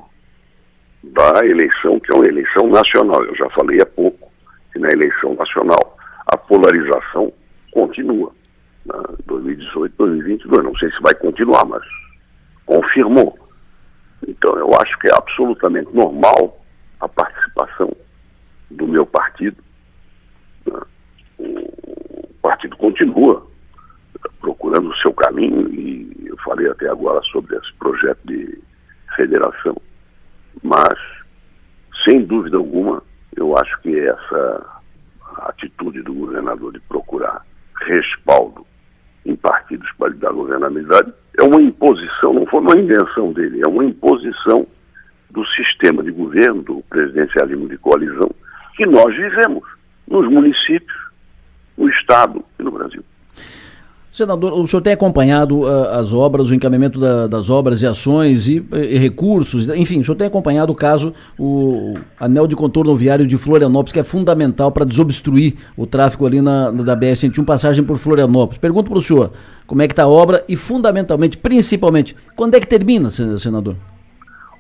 da 1.04 1.46
eleição, 1.46 2.00
que 2.00 2.12
é 2.12 2.16
uma 2.16 2.28
eleição 2.28 2.68
nacional. 2.68 3.24
Eu 3.24 3.36
já 3.36 3.50
falei 3.52 3.82
há 3.82 3.86
pouco 3.86 4.32
que 4.72 4.80
na 4.80 4.90
eleição 4.90 5.34
nacional 5.34 5.98
a 6.28 6.38
polarização 6.38 7.34
continua. 7.72 8.32
2018, 9.26 9.96
2022. 9.98 10.64
Não 10.64 10.76
sei 10.76 10.92
se 10.92 11.02
vai 11.02 11.14
continuar, 11.16 11.66
mas 11.66 11.84
confirmou. 12.66 13.38
Então 14.28 14.56
eu 14.58 14.70
acho 14.82 14.98
que 15.00 15.08
é 15.08 15.14
absolutamente 15.16 15.90
normal 15.96 16.60
a 17.00 17.08
participação 17.08 17.92
do 18.72 18.88
meu 18.88 19.06
partido. 19.06 19.58
Né? 20.66 20.82
O 21.40 22.34
partido 22.42 22.76
continua 22.78 23.46
procurando 24.40 24.90
o 24.90 24.98
seu 24.98 25.14
caminho 25.14 25.68
e 25.74 26.26
eu 26.26 26.38
falei 26.38 26.70
até 26.70 26.90
agora 26.90 27.22
sobre 27.24 27.56
esse 27.56 27.74
projeto 27.74 28.20
de 28.26 28.60
federação. 29.16 29.76
Mas, 30.64 30.96
sem 32.04 32.24
dúvida 32.26 32.58
alguma, 32.58 33.04
eu 33.36 33.58
acho 33.58 33.80
que 33.82 33.98
essa 33.98 34.82
atitude 35.38 36.02
do 36.02 36.14
governador 36.14 36.74
de 36.74 36.80
procurar 36.82 37.46
respaldo 37.76 38.66
em 39.26 39.36
partidos 39.36 39.90
para 39.98 40.10
lhe 40.10 40.18
dar 40.18 40.32
governabilidade, 40.32 41.14
é 41.40 41.44
uma 41.44 41.62
imposição, 41.62 42.34
não 42.34 42.46
foi 42.48 42.60
uma 42.60 42.78
invenção 42.78 43.32
dele, 43.32 43.62
é 43.64 43.68
uma 43.68 43.86
imposição 43.86 44.68
do 45.30 45.46
sistema 45.48 46.04
de 46.04 46.12
governo, 46.12 46.62
do 46.64 46.84
presidencialismo 46.90 47.70
de 47.70 47.78
coalizão, 47.78 48.30
que 48.76 48.86
nós 48.86 49.16
vivemos 49.16 49.64
nos 50.08 50.30
municípios, 50.30 50.98
no 51.78 51.90
Estado 51.90 52.44
e 52.60 52.64
no 52.64 52.72
Brasil. 52.72 53.04
Senador, 54.12 54.52
o 54.52 54.68
senhor 54.68 54.82
tem 54.82 54.92
acompanhado 54.92 55.62
uh, 55.62 55.88
as 55.94 56.12
obras, 56.12 56.50
o 56.50 56.54
encaminhamento 56.54 57.00
da, 57.00 57.28
das 57.28 57.50
obras 57.50 57.82
e 57.82 57.88
ações 57.88 58.46
e, 58.46 58.62
e, 58.74 58.98
recursos, 58.98 59.70
enfim, 59.70 60.02
o 60.02 60.04
senhor 60.04 60.18
tem 60.18 60.28
acompanhado 60.28 60.74
o 60.74 60.76
caso, 60.76 61.14
o 61.40 61.98
anel 62.20 62.46
de 62.46 62.54
contorno 62.54 62.94
viário 62.94 63.26
de 63.26 63.38
Florianópolis, 63.38 63.94
que 63.94 64.00
é 64.02 64.04
fundamental 64.04 64.70
para 64.70 64.84
desobstruir 64.84 65.54
o 65.78 65.88
tráfego 65.88 66.28
ali 66.28 66.42
na, 66.42 66.70
na 66.74 66.84
da 66.84 66.98
BR-101, 66.98 67.46
passagem 67.46 67.86
por 67.86 67.98
Florianópolis. 67.98 68.60
Pergunto 68.60 68.90
para 68.90 69.00
o 69.00 69.02
senhor, 69.02 69.32
como 69.66 69.82
é 69.82 69.88
que 69.88 69.94
está 69.94 70.04
a 70.04 70.10
obra 70.10 70.44
e, 70.48 70.58
fundamentalmente, 70.58 71.38
principalmente, 71.38 72.14
quando 72.36 72.56
é 72.56 72.60
que 72.60 72.68
termina, 72.68 73.10
senador? 73.10 73.78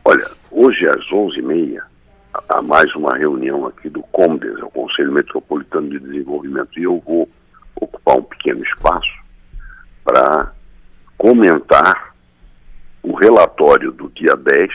Olha, 0.05 0.27
hoje 0.49 0.87
às 0.87 1.05
11h30 1.11 1.90
há 2.33 2.61
mais 2.61 2.93
uma 2.95 3.17
reunião 3.17 3.65
aqui 3.65 3.89
do 3.89 4.01
COMDES, 4.03 4.59
é 4.59 4.63
o 4.63 4.69
Conselho 4.69 5.11
Metropolitano 5.11 5.89
de 5.89 5.99
Desenvolvimento, 5.99 6.79
e 6.79 6.83
eu 6.83 7.01
vou 7.05 7.29
ocupar 7.75 8.17
um 8.17 8.23
pequeno 8.23 8.63
espaço 8.63 9.11
para 10.03 10.51
comentar 11.17 12.13
o 13.03 13.13
relatório 13.13 13.91
do 13.91 14.09
dia 14.09 14.35
10, 14.35 14.69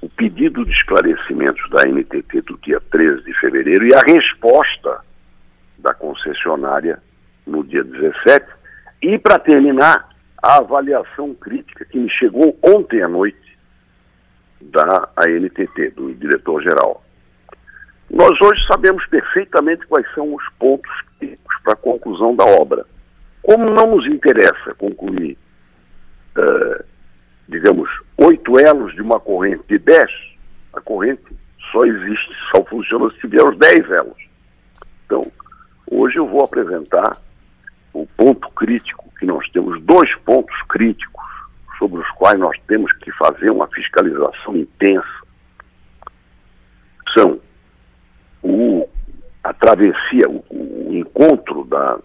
o 0.00 0.08
pedido 0.08 0.64
de 0.64 0.72
esclarecimentos 0.72 1.68
da 1.70 1.84
NTT 1.84 2.42
do 2.42 2.58
dia 2.58 2.80
13 2.90 3.24
de 3.24 3.34
fevereiro 3.40 3.86
e 3.86 3.94
a 3.94 4.02
resposta 4.02 5.00
da 5.78 5.94
concessionária 5.94 7.00
no 7.46 7.64
dia 7.64 7.84
17, 7.84 8.46
e 9.02 9.18
para 9.18 9.38
terminar, 9.38 10.08
a 10.42 10.58
avaliação 10.58 11.34
crítica 11.34 11.84
que 11.84 11.98
me 11.98 12.08
chegou 12.10 12.56
ontem 12.62 13.02
à 13.02 13.08
noite 13.08 13.47
da 14.60 15.08
ANTT, 15.16 15.90
do 15.90 16.14
diretor-geral. 16.14 17.02
Nós 18.10 18.40
hoje 18.40 18.66
sabemos 18.66 19.04
perfeitamente 19.06 19.86
quais 19.86 20.06
são 20.14 20.34
os 20.34 20.42
pontos 20.58 20.90
críticos 21.18 21.56
para 21.62 21.74
a 21.74 21.76
conclusão 21.76 22.34
da 22.34 22.44
obra. 22.44 22.86
Como 23.42 23.70
não 23.70 23.96
nos 23.96 24.06
interessa 24.06 24.74
concluir, 24.74 25.36
uh, 26.38 26.84
digamos, 27.48 27.88
oito 28.16 28.58
elos 28.58 28.94
de 28.94 29.02
uma 29.02 29.20
corrente 29.20 29.62
de 29.68 29.78
dez, 29.78 30.10
a 30.72 30.80
corrente 30.80 31.22
só 31.70 31.84
existe, 31.84 32.30
só 32.50 32.64
funciona 32.64 33.10
se 33.10 33.20
tiver 33.20 33.44
os 33.44 33.56
dez 33.58 33.90
elos. 33.90 34.28
Então, 35.04 35.22
hoje 35.90 36.16
eu 36.16 36.26
vou 36.26 36.42
apresentar 36.42 37.12
o 37.92 38.06
ponto 38.16 38.48
crítico, 38.50 39.10
que 39.18 39.26
nós 39.26 39.48
temos 39.50 39.80
dois 39.82 40.14
pontos 40.20 40.54
críticos 40.68 41.17
sobre 41.78 42.00
os 42.00 42.10
quais 42.12 42.38
nós 42.38 42.58
temos 42.66 42.92
que 42.94 43.10
fazer 43.12 43.50
uma 43.50 43.68
fiscalização 43.68 44.56
intensa. 44.56 45.06
São 47.16 47.40
o, 48.42 48.88
a 49.44 49.52
travessia, 49.52 50.28
o, 50.28 50.44
o 50.50 50.94
encontro 50.94 51.64
da, 51.64 51.98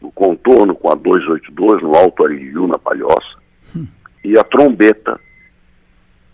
do 0.00 0.10
contorno 0.12 0.74
com 0.74 0.90
a 0.90 0.94
282 0.94 1.82
no 1.82 1.94
Alto 1.94 2.24
Ariju, 2.24 2.66
na 2.66 2.78
Palhoça, 2.78 3.36
hum. 3.76 3.86
e 4.24 4.38
a 4.38 4.44
trombeta, 4.44 5.18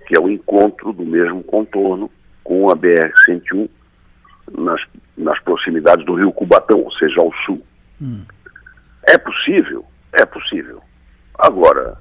que 0.07 0.17
é 0.17 0.21
o 0.21 0.29
encontro 0.29 0.93
do 0.93 1.05
mesmo 1.05 1.43
contorno 1.43 2.11
com 2.45 2.71
a 2.71 2.77
BR-101 2.77 3.69
nas, 4.53 4.81
nas 5.17 5.41
proximidades 5.41 6.05
do 6.07 6.15
Rio 6.15 6.33
Cubatão, 6.33 6.81
ou 6.81 6.93
seja, 6.93 7.21
ao 7.21 7.33
sul. 7.45 7.61
Hum. 8.01 8.25
É 9.09 9.19
possível? 9.19 9.85
É 10.13 10.25
possível. 10.25 10.81
Agora, 11.39 11.99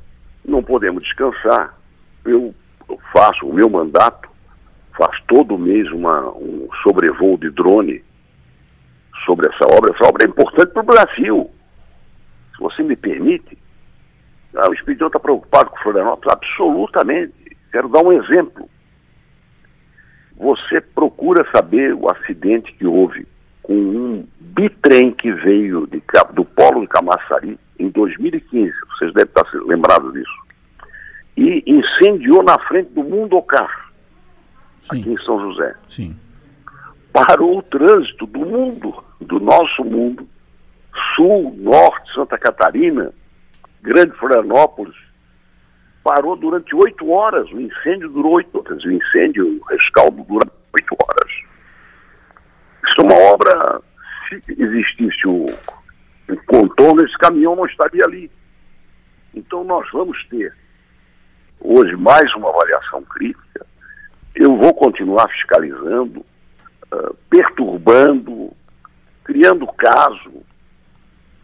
não 0.48 0.64
podemos 0.64 1.04
descansar. 1.04 1.78
Eu 2.24 2.54
faço 3.12 3.46
o 3.46 3.54
meu 3.54 3.70
mandato, 3.70 4.30
faço 4.98 5.22
todo 5.28 5.58
mês 5.58 5.90
uma, 5.92 6.30
um 6.32 6.68
sobrevoo 6.84 7.38
de 7.38 7.50
drone 7.50 8.04
sobre 9.26 9.48
essa 9.50 9.66
obra. 9.76 9.94
Essa 9.94 10.08
obra 10.08 10.26
é 10.26 10.30
importante 10.30 10.72
para 10.72 10.84
o 10.84 10.86
Brasil. 10.86 11.52
Se 12.56 12.62
você 12.62 12.84
me 12.84 12.96
permite, 12.96 13.58
ah, 14.56 14.70
o 14.70 14.74
Expedião 14.74 15.08
está 15.08 15.20
preocupado 15.20 15.70
com 15.70 15.78
Florianópolis? 15.78 16.34
Absolutamente. 16.34 17.58
Quero 17.72 17.90
dar 17.90 18.04
um 18.04 18.14
exemplo. 18.14 18.70
Você 20.38 20.82
procura 20.82 21.50
saber 21.52 21.94
o 21.94 22.10
acidente 22.10 22.72
que 22.74 22.86
houve 22.86 23.28
com 23.65 23.73
um 23.73 24.28
bitrem 24.39 25.12
que 25.12 25.32
veio 25.32 25.88
de, 25.88 26.01
do 26.34 26.45
polo 26.45 26.82
de 26.82 26.88
Camaçari 26.88 27.60
em 27.80 27.89
2015. 27.89 28.71
Vocês 28.91 29.12
devem 29.13 29.30
estar 29.30 29.45
lembrados 29.65 30.13
disso. 30.13 30.45
E 31.36 31.63
incendiou 31.65 32.43
na 32.43 32.58
frente 32.60 32.91
do 32.91 33.04
Mundocar, 33.04 33.91
Sim. 34.84 35.01
aqui 35.01 35.10
em 35.10 35.17
São 35.17 35.39
José. 35.39 35.75
Sim. 35.89 36.15
Parou 37.12 37.58
o 37.58 37.63
trânsito 37.63 38.28
do 38.28 38.39
mundo, 38.39 39.04
do 39.19 39.39
nosso 39.39 39.84
mundo, 39.84 40.28
Sul, 41.15 41.56
Norte, 41.58 42.13
Santa 42.13 42.38
Catarina, 42.38 43.12
Grande 43.82 44.15
Florianópolis, 44.17 44.95
parou 46.04 46.36
durante 46.36 46.75
oito 46.75 47.10
horas. 47.10 47.51
O 47.51 47.60
incêndio 47.60 48.10
durou 48.10 48.34
oito 48.34 48.60
horas. 48.60 48.84
O 48.84 48.91
incêndio, 48.91 49.60
o 49.60 49.65
rescaldo 49.65 50.23
dura 50.23 50.47
oito 50.73 50.95
horas. 51.04 51.35
É 52.98 53.02
uma 53.02 53.16
obra. 53.34 53.82
Se 54.28 54.42
existisse 54.58 55.28
o, 55.28 55.46
o 56.30 56.46
contorno, 56.48 57.06
esse 57.06 57.18
caminhão 57.18 57.56
não 57.56 57.66
estaria 57.66 58.04
ali. 58.04 58.32
Então 59.34 59.64
nós 59.64 59.88
vamos 59.92 60.18
ter 60.30 60.54
hoje 61.60 61.96
mais 61.96 62.34
uma 62.36 62.50
avaliação 62.50 63.04
crítica. 63.04 63.66
Eu 64.36 64.58
vou 64.58 64.74
continuar 64.74 65.28
fiscalizando, 65.30 66.26
uh, 66.94 67.14
perturbando, 67.30 68.52
criando 69.24 69.68
caso. 69.74 70.44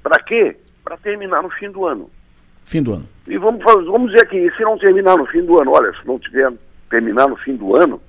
Para 0.02 0.22
quê? 0.24 0.58
Para 0.84 0.98
terminar 0.98 1.44
no 1.44 1.50
fim 1.52 1.70
do 1.70 1.86
ano. 1.86 2.10
Fim 2.66 2.82
do 2.82 2.94
ano. 2.94 3.08
E 3.28 3.38
vamos, 3.38 3.64
fazer, 3.64 3.84
vamos 3.86 4.12
dizer 4.12 4.28
que 4.28 4.52
se 4.56 4.64
não 4.64 4.78
terminar 4.78 5.18
no 5.18 5.26
fim 5.28 5.44
do 5.46 5.60
ano, 5.60 5.72
olha, 5.72 5.94
se 5.94 6.08
não 6.08 6.18
tiver 6.20 6.52
terminar 6.90 7.28
no 7.28 7.38
fim 7.38 7.56
do 7.56 7.76
ano, 7.76 8.02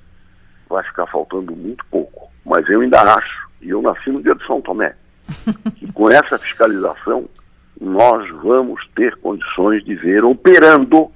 vai 0.69 0.83
ficar 0.85 1.07
faltando 1.07 1.55
muito 1.55 1.85
pouco. 1.87 2.32
Mas 2.47 2.69
eu 2.69 2.81
ainda 2.81 3.01
acho, 3.01 3.49
e 3.61 3.71
eu 3.71 3.83
nasci 3.83 4.11
no 4.11 4.23
dia 4.23 4.35
de 4.35 4.47
São 4.47 4.61
Tomé, 4.61 4.95
que 5.77 5.91
com 5.93 6.11
essa 6.11 6.39
fiscalização 6.39 7.29
nós 7.81 8.29
vamos 8.43 8.81
ter 8.95 9.17
condições 9.17 9.85
de 9.85 9.95
ver 9.95 10.25
operando, 10.25 11.11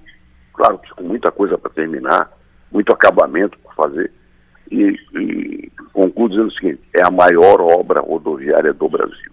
claro 0.53 0.79
que 0.79 0.91
com 0.91 1.05
muita 1.05 1.31
coisa 1.31 1.57
para 1.57 1.71
terminar, 1.71 2.31
muito 2.73 2.93
acabamento 2.93 3.59
por 3.59 3.75
fazer, 3.75 4.11
e, 4.71 4.99
e 5.15 5.73
concluo 5.93 6.29
dizendo 6.29 6.49
o 6.49 6.53
seguinte, 6.53 6.81
é 6.93 7.07
a 7.07 7.11
maior 7.11 7.61
obra 7.61 8.01
rodoviária 8.01 8.73
do 8.73 8.89
Brasil. 8.89 9.33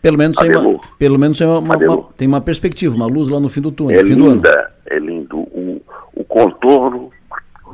Pelo 0.00 0.16
menos, 0.16 0.38
tem 0.38 0.56
uma, 0.56 0.80
pelo 0.98 1.18
menos 1.18 1.38
tem, 1.38 1.46
uma, 1.46 1.58
uma, 1.58 2.02
tem 2.16 2.28
uma 2.28 2.40
perspectiva, 2.40 2.94
uma 2.94 3.06
luz 3.06 3.28
lá 3.28 3.38
no 3.38 3.50
fim 3.50 3.60
do 3.60 3.70
túnel. 3.70 4.00
É 4.00 4.02
linda, 4.02 4.72
é 4.86 4.98
lindo. 4.98 5.38
O, 5.38 5.82
o 6.14 6.24
contorno 6.24 7.10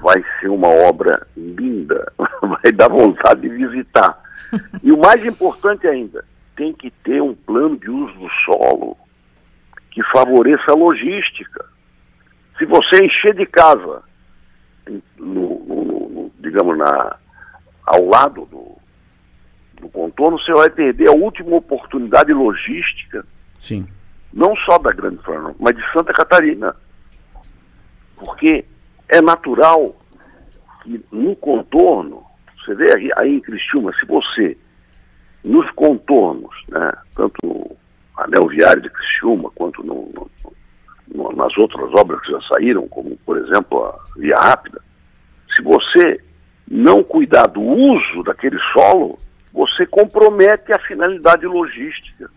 vai 0.03 0.25
ser 0.41 0.49
uma 0.49 0.69
obra 0.69 1.25
linda, 1.57 2.13
vai 2.43 2.73
dar 2.73 2.89
vontade 2.89 3.43
de 3.43 3.49
visitar. 3.49 4.19
E 4.83 4.93
o 4.93 4.99
mais 4.99 5.25
importante 5.25 5.87
ainda, 5.87 6.25
tem 6.57 6.73
que 6.73 6.91
ter 6.91 7.23
um 7.23 7.35
plano 7.35 7.77
de 7.77 7.91
uso 7.91 8.15
do 8.15 8.29
solo 8.45 8.97
que 9.91 10.03
favoreça 10.05 10.73
a 10.73 10.75
logística. 10.75 11.65
Se 12.59 12.65
você 12.65 13.05
encher 13.05 13.35
de 13.35 13.47
casa, 13.47 14.03
no, 15.19 15.65
no, 15.67 16.09
no, 16.09 16.33
digamos, 16.41 16.77
na, 16.79 17.17
ao 17.85 18.07
lado 18.07 18.47
do, 18.47 18.77
do 19.81 19.89
contorno, 19.89 20.39
você 20.39 20.53
vai 20.53 20.71
perder 20.71 21.09
a 21.09 21.13
última 21.13 21.57
oportunidade 21.57 22.33
logística. 22.33 23.25
Sim. 23.61 23.87
Não 24.33 24.55
só 24.57 24.79
da 24.79 24.95
Grande 24.95 25.23
Florianópolis, 25.23 25.61
mas 25.61 25.77
de 25.77 25.93
Santa 25.93 26.13
Catarina. 26.13 26.75
Porque 28.17 28.65
é 29.09 29.21
natural 29.21 29.95
que 30.87 31.05
no 31.11 31.35
contorno, 31.37 32.23
você 32.57 32.75
vê 32.75 32.95
aí, 32.95 33.11
aí 33.19 33.35
em 33.35 33.41
Criciúma, 33.41 33.93
se 33.99 34.07
você, 34.07 34.57
nos 35.45 35.69
contornos, 35.73 36.55
né, 36.69 36.93
tanto 37.15 37.35
no 37.45 37.77
anel 38.17 38.47
viário 38.47 38.83
de 38.83 38.91
Criciúma, 38.91 39.51
quanto 39.55 39.85
no, 39.85 40.13
no, 41.13 41.33
nas 41.33 41.57
outras 41.59 41.93
obras 41.95 42.21
que 42.23 42.31
já 42.31 42.41
saíram, 42.53 42.87
como, 42.89 43.17
por 43.27 43.37
exemplo, 43.37 43.85
a 43.85 43.99
Via 44.17 44.37
Rápida, 44.37 44.81
se 45.55 45.63
você 45.63 46.21
não 46.69 47.03
cuidar 47.03 47.47
do 47.49 47.61
uso 47.61 48.23
daquele 48.23 48.59
solo, 48.73 49.17
você 49.53 49.87
compromete 49.87 50.73
a 50.73 50.79
finalidade 50.79 51.47
logística 51.47 52.31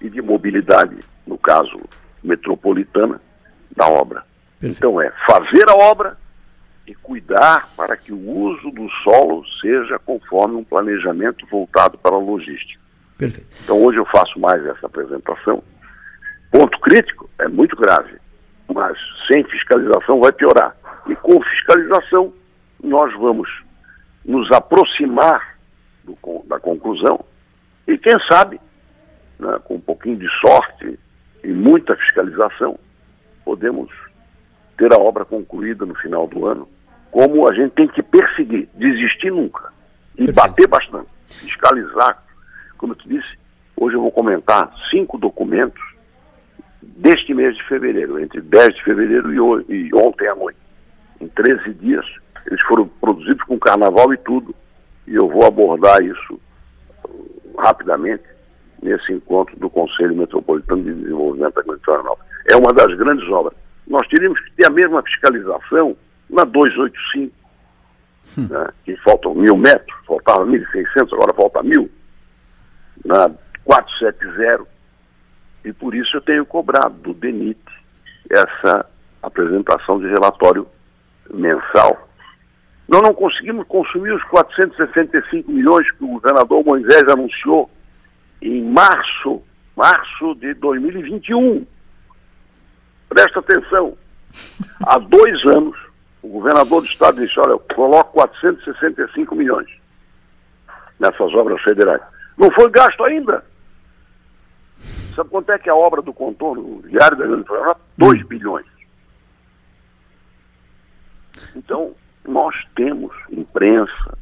e 0.00 0.10
de 0.10 0.20
mobilidade, 0.20 0.98
no 1.26 1.38
caso 1.38 1.80
metropolitana, 2.22 3.20
da 3.74 3.86
obra. 3.88 4.24
Perfeito. 4.60 4.78
Então 4.78 5.00
é 5.00 5.10
fazer 5.26 5.68
a 5.68 5.74
obra 5.74 6.16
e 6.92 6.94
cuidar 6.96 7.70
para 7.74 7.96
que 7.96 8.12
o 8.12 8.30
uso 8.30 8.70
do 8.70 8.88
solo 9.02 9.42
seja 9.62 9.98
conforme 9.98 10.56
um 10.56 10.64
planejamento 10.64 11.46
voltado 11.46 11.96
para 11.96 12.14
a 12.14 12.18
logística. 12.18 12.80
Perfeito. 13.16 13.48
Então 13.64 13.82
hoje 13.82 13.98
eu 13.98 14.04
faço 14.06 14.38
mais 14.38 14.64
essa 14.66 14.86
apresentação. 14.86 15.62
Ponto 16.50 16.78
crítico 16.80 17.30
é 17.38 17.48
muito 17.48 17.74
grave, 17.76 18.18
mas 18.72 18.96
sem 19.26 19.42
fiscalização 19.44 20.20
vai 20.20 20.32
piorar. 20.32 20.76
E 21.06 21.16
com 21.16 21.42
fiscalização 21.42 22.32
nós 22.82 23.12
vamos 23.18 23.48
nos 24.24 24.50
aproximar 24.52 25.56
do, 26.04 26.16
da 26.46 26.60
conclusão 26.60 27.24
e 27.88 27.96
quem 27.98 28.14
sabe, 28.30 28.60
né, 29.38 29.58
com 29.64 29.76
um 29.76 29.80
pouquinho 29.80 30.16
de 30.16 30.28
sorte 30.40 30.98
e 31.42 31.48
muita 31.48 31.96
fiscalização, 31.96 32.78
podemos 33.44 33.90
ter 34.76 34.92
a 34.92 34.96
obra 34.96 35.24
concluída 35.24 35.86
no 35.86 35.94
final 35.94 36.26
do 36.26 36.46
ano, 36.46 36.68
como 37.12 37.48
a 37.48 37.54
gente 37.54 37.72
tem 37.72 37.86
que 37.86 38.02
perseguir, 38.02 38.68
desistir 38.74 39.30
nunca. 39.30 39.72
E 40.14 40.26
Perfeito. 40.26 40.34
bater 40.34 40.66
bastante, 40.66 41.08
fiscalizar. 41.28 42.20
Como 42.76 42.92
eu 42.92 42.96
te 42.96 43.08
disse, 43.08 43.38
hoje 43.76 43.94
eu 43.94 44.00
vou 44.00 44.10
comentar 44.10 44.74
cinco 44.90 45.16
documentos 45.16 45.80
deste 46.82 47.32
mês 47.32 47.56
de 47.56 47.62
fevereiro, 47.68 48.18
entre 48.18 48.40
10 48.40 48.74
de 48.74 48.82
fevereiro 48.82 49.32
e, 49.70 49.86
e 49.88 49.94
ontem 49.94 50.26
à 50.26 50.34
noite. 50.34 50.58
Em 51.20 51.28
13 51.28 51.74
dias, 51.74 52.04
eles 52.46 52.60
foram 52.62 52.88
produzidos 52.88 53.42
com 53.44 53.58
carnaval 53.58 54.12
e 54.12 54.16
tudo. 54.16 54.54
E 55.06 55.14
eu 55.14 55.28
vou 55.28 55.44
abordar 55.44 56.02
isso 56.02 56.40
uh, 57.04 57.54
rapidamente 57.58 58.24
nesse 58.82 59.12
encontro 59.12 59.56
do 59.56 59.70
Conselho 59.70 60.16
Metropolitano 60.16 60.82
de 60.82 60.92
Desenvolvimento 60.92 61.54
da 61.54 61.62
Grande 61.62 61.84
Florianópolis. 61.84 62.32
É 62.50 62.56
uma 62.56 62.72
das 62.72 62.96
grandes 62.96 63.28
obras 63.28 63.54
nós 63.86 64.06
teríamos 64.08 64.40
que 64.40 64.52
ter 64.52 64.66
a 64.66 64.70
mesma 64.70 65.02
fiscalização 65.02 65.96
na 66.32 66.44
285, 66.44 67.32
hum. 68.38 68.48
né, 68.50 68.68
que 68.84 68.96
faltam 68.96 69.34
mil 69.34 69.56
metros, 69.56 69.96
faltava 70.06 70.44
1.600, 70.46 71.12
agora 71.12 71.34
falta 71.34 71.62
mil, 71.62 71.90
na 73.04 73.30
470, 73.64 74.66
e 75.64 75.72
por 75.72 75.94
isso 75.94 76.16
eu 76.16 76.20
tenho 76.22 76.44
cobrado 76.44 76.94
do 77.02 77.14
DENIT 77.14 77.60
essa 78.30 78.86
apresentação 79.22 80.00
de 80.00 80.08
relatório 80.08 80.66
mensal. 81.32 82.08
Nós 82.88 83.02
não 83.02 83.14
conseguimos 83.14 83.66
consumir 83.68 84.12
os 84.12 84.22
465 84.24 85.50
milhões 85.50 85.88
que 85.92 86.04
o 86.04 86.08
governador 86.08 86.64
Moisés 86.64 87.04
anunciou 87.08 87.70
em 88.40 88.62
março, 88.64 89.42
março 89.76 90.34
de 90.36 90.52
2021. 90.54 91.64
Presta 93.08 93.38
atenção. 93.38 93.96
Há 94.84 94.98
dois 94.98 95.44
anos, 95.46 95.76
o 96.22 96.28
governador 96.28 96.82
do 96.82 96.86
estado 96.86 97.20
disse, 97.20 97.38
olha, 97.40 97.50
eu 97.50 97.58
coloco 97.74 98.12
465 98.12 99.34
milhões 99.34 99.68
nessas 100.98 101.34
obras 101.34 101.60
federais. 101.62 102.00
Não 102.38 102.50
foi 102.52 102.70
gasto 102.70 103.02
ainda. 103.04 103.44
Sabe 105.14 105.30
quanto 105.30 105.50
é 105.50 105.58
que 105.58 105.68
é 105.68 105.72
a 105.72 105.76
obra 105.76 106.00
do 106.00 106.12
contorno 106.12 106.82
diário 106.88 107.16
da 107.16 107.26
Grande 107.26 107.46
Florianópolis? 107.46 107.86
2 107.98 108.22
hum. 108.22 108.26
bilhões. 108.26 108.66
Então, 111.54 111.94
nós 112.26 112.54
temos 112.74 113.12
imprensa, 113.30 114.18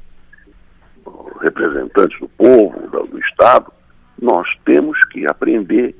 representantes 1.40 2.18
do 2.18 2.28
povo, 2.28 2.88
do, 2.88 3.06
do 3.06 3.18
Estado, 3.20 3.72
nós 4.20 4.48
temos 4.64 4.98
que 5.06 5.26
aprender 5.28 5.94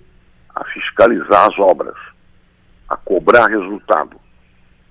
a 0.55 0.65
fiscalizar 0.65 1.49
as 1.49 1.59
obras 1.59 1.97
a 2.89 2.97
cobrar 2.97 3.47
resultado. 3.47 4.20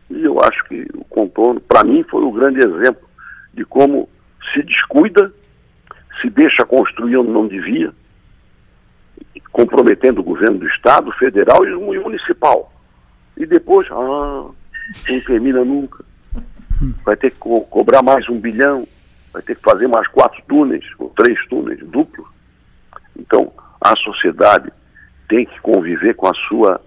E 0.09 0.23
eu 0.23 0.39
acho 0.41 0.63
que 0.65 0.87
o 0.93 1.03
contorno, 1.05 1.59
para 1.61 1.83
mim, 1.83 2.03
foi 2.03 2.23
o 2.23 2.31
grande 2.31 2.59
exemplo 2.59 3.07
de 3.53 3.63
como 3.65 4.09
se 4.53 4.63
descuida, 4.63 5.31
se 6.21 6.29
deixa 6.29 6.65
construir 6.65 7.17
onde 7.17 7.31
não 7.31 7.47
devia, 7.47 7.93
comprometendo 9.51 10.19
o 10.19 10.23
governo 10.23 10.59
do 10.59 10.67
Estado, 10.67 11.11
federal 11.13 11.65
e 11.65 11.99
municipal. 11.99 12.73
E 13.37 13.45
depois, 13.45 13.87
ah, 13.91 14.49
não 15.09 15.19
termina 15.25 15.63
nunca. 15.63 16.03
Vai 17.05 17.15
ter 17.15 17.31
que 17.31 17.37
co 17.37 17.61
cobrar 17.61 18.01
mais 18.01 18.27
um 18.29 18.39
bilhão, 18.39 18.87
vai 19.33 19.41
ter 19.41 19.55
que 19.55 19.61
fazer 19.61 19.87
mais 19.87 20.07
quatro 20.07 20.41
túneis, 20.47 20.85
ou 20.97 21.09
três 21.09 21.37
túneis 21.47 21.79
duplos. 21.87 22.27
Então, 23.17 23.51
a 23.81 23.95
sociedade 23.97 24.71
tem 25.27 25.45
que 25.45 25.59
conviver 25.61 26.15
com 26.15 26.27
a 26.27 26.33
sua 26.47 26.81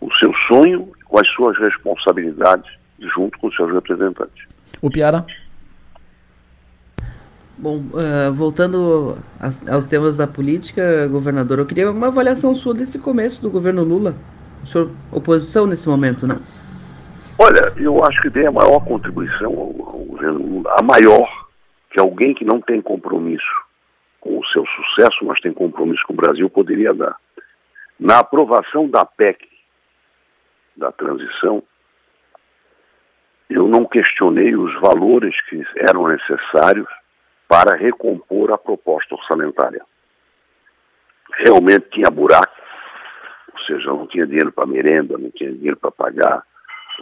o 0.00 0.12
seu 0.14 0.32
sonho 0.48 0.88
com 1.04 1.20
as 1.20 1.28
suas 1.28 1.58
responsabilidades 1.58 2.70
junto 3.14 3.38
com 3.38 3.48
os 3.48 3.56
seus 3.56 3.72
representantes. 3.72 4.46
O 4.80 4.90
Piara? 4.90 5.24
Bom, 7.58 7.78
uh, 7.92 8.32
voltando 8.32 9.18
aos, 9.38 9.68
aos, 9.68 9.84
temas 9.84 10.16
da 10.16 10.26
política, 10.26 11.06
governador, 11.08 11.58
eu 11.58 11.66
queria 11.66 11.90
uma 11.90 12.06
avaliação 12.06 12.54
sua 12.54 12.72
desse 12.72 12.98
começo 12.98 13.42
do 13.42 13.50
governo 13.50 13.84
Lula. 13.84 14.14
O 14.62 14.66
senhor, 14.66 14.90
oposição 15.12 15.66
nesse 15.66 15.88
momento, 15.88 16.26
né? 16.26 16.38
Olha, 17.38 17.72
eu 17.76 18.02
acho 18.04 18.20
que 18.22 18.30
tem 18.30 18.46
a 18.46 18.52
maior 18.52 18.80
contribuição 18.80 19.52
ao, 19.52 19.88
ao 19.88 20.04
governo 20.04 20.38
Lula, 20.38 20.74
a 20.78 20.82
maior, 20.82 21.28
que 21.90 22.00
alguém 22.00 22.34
que 22.34 22.44
não 22.44 22.60
tem 22.60 22.80
compromisso 22.80 23.44
com 24.20 24.38
o 24.38 24.46
seu 24.46 24.64
sucesso, 24.66 25.24
mas 25.24 25.40
tem 25.40 25.52
compromisso 25.52 26.02
com 26.06 26.14
o 26.14 26.16
Brasil, 26.16 26.48
poderia 26.48 26.94
dar. 26.94 27.16
Na 27.98 28.20
aprovação 28.20 28.88
da 28.88 29.04
PEC 29.04 29.49
da 30.80 30.90
transição, 30.90 31.62
eu 33.48 33.68
não 33.68 33.84
questionei 33.84 34.56
os 34.56 34.72
valores 34.80 35.34
que 35.48 35.62
eram 35.76 36.08
necessários 36.08 36.88
para 37.46 37.76
recompor 37.76 38.50
a 38.52 38.58
proposta 38.58 39.14
orçamentária. 39.14 39.84
Realmente 41.34 41.90
tinha 41.90 42.10
buraco, 42.10 42.54
ou 43.52 43.58
seja, 43.64 43.88
não 43.88 44.06
tinha 44.06 44.26
dinheiro 44.26 44.52
para 44.52 44.66
merenda, 44.66 45.18
não 45.18 45.30
tinha 45.30 45.52
dinheiro 45.52 45.76
para 45.76 45.90
pagar 45.90 46.42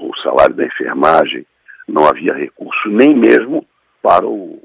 o 0.00 0.14
salário 0.18 0.54
da 0.54 0.64
enfermagem, 0.64 1.46
não 1.86 2.06
havia 2.06 2.34
recurso 2.34 2.88
nem 2.88 3.14
mesmo 3.14 3.66
para 4.02 4.26
o, 4.26 4.60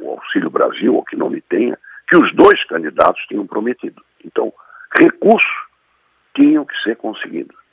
o 0.00 0.10
Auxílio 0.10 0.50
Brasil, 0.50 0.94
ou 0.94 1.04
que 1.04 1.16
não 1.16 1.30
me 1.30 1.40
tenha, 1.40 1.78
que 2.08 2.16
os 2.16 2.34
dois 2.34 2.62
candidatos 2.64 3.22
tinham 3.26 3.46
prometido. 3.46 4.02
Então, 4.24 4.52
recursos 4.98 5.66
tinham 6.34 6.64
que 6.64 6.76
ser 6.82 6.96
conseguidos. 6.96 7.63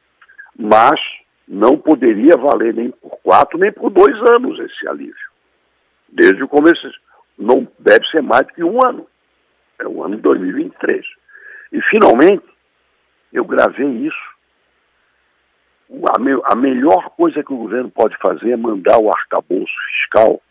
Mas 0.57 0.99
não 1.47 1.77
poderia 1.77 2.37
valer 2.37 2.73
nem 2.73 2.91
por 2.91 3.17
quatro, 3.21 3.57
nem 3.57 3.71
por 3.71 3.89
dois 3.89 4.15
anos 4.29 4.57
esse 4.59 4.87
alívio. 4.87 5.31
Desde 6.09 6.43
o 6.43 6.47
começo. 6.47 6.89
Não 7.37 7.67
deve 7.79 8.05
ser 8.07 8.21
mais 8.21 8.45
do 8.47 8.53
que 8.53 8.63
um 8.63 8.85
ano. 8.85 9.07
É 9.79 9.87
o 9.87 10.03
ano 10.03 10.15
de 10.15 10.21
2023. 10.21 11.05
E, 11.73 11.81
finalmente, 11.89 12.45
eu 13.33 13.43
gravei 13.45 13.87
isso. 13.87 14.31
A, 16.15 16.19
me, 16.19 16.39
a 16.45 16.55
melhor 16.55 17.09
coisa 17.11 17.43
que 17.43 17.51
o 17.51 17.57
governo 17.57 17.89
pode 17.89 18.15
fazer 18.17 18.51
é 18.51 18.57
mandar 18.57 18.97
o 18.99 19.09
arcabouço 19.09 19.73
fiscal 19.89 20.41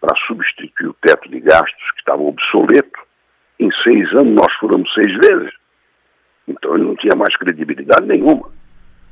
para 0.00 0.16
substituir 0.26 0.88
o 0.88 0.94
teto 0.94 1.28
de 1.28 1.38
gastos 1.40 1.90
que 1.92 2.00
estava 2.00 2.22
obsoleto. 2.22 2.98
Em 3.58 3.70
seis 3.86 4.10
anos 4.14 4.34
nós 4.34 4.52
furamos 4.54 4.92
seis 4.94 5.12
vezes. 5.18 5.52
Então 6.48 6.74
ele 6.74 6.84
não 6.84 6.96
tinha 6.96 7.14
mais 7.14 7.36
credibilidade 7.36 8.06
nenhuma. 8.06 8.50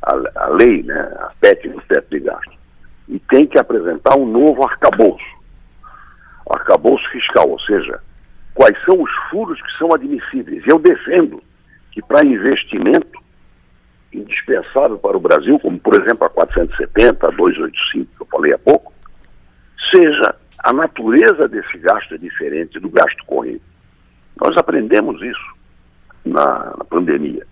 A, 0.03 0.45
a 0.45 0.49
lei, 0.49 0.83
né, 0.83 1.01
a 1.19 1.33
PET 1.41 1.69
do 1.69 1.81
teto 1.83 2.11
de 2.11 2.21
gastos. 2.21 2.57
E 3.09 3.19
tem 3.19 3.47
que 3.47 3.59
apresentar 3.59 4.17
um 4.17 4.27
novo 4.27 4.63
arcabouço. 4.65 5.25
Arcabouço 6.51 7.09
fiscal, 7.11 7.49
ou 7.49 7.61
seja, 7.61 8.01
quais 8.55 8.77
são 8.85 9.03
os 9.03 9.11
furos 9.31 9.61
que 9.61 9.79
são 9.79 9.93
admissíveis. 9.95 10.63
Eu 10.67 10.79
defendo 10.79 11.43
que 11.93 12.03
para 12.03 12.27
investimento 12.27 13.19
indispensável 14.13 14.99
para 14.99 15.17
o 15.17 15.21
Brasil, 15.21 15.59
como 15.59 15.79
por 15.79 15.95
exemplo 15.95 16.27
a 16.27 16.31
470, 16.31 17.27
a 17.27 17.31
285 17.31 18.17
que 18.17 18.23
eu 18.23 18.27
falei 18.27 18.53
há 18.55 18.59
pouco, 18.59 18.93
seja 19.95 20.35
a 20.65 20.73
natureza 20.73 21.49
desse 21.49 21.79
gasto 21.79 22.15
é 22.15 22.19
diferente 22.19 22.81
do 22.81 22.89
gasto 22.89 23.25
corrente. 23.27 23.63
Nós 24.41 24.57
aprendemos 24.57 25.21
isso 25.23 25.55
na, 26.25 26.75
na 26.77 26.85
pandemia. 26.85 27.47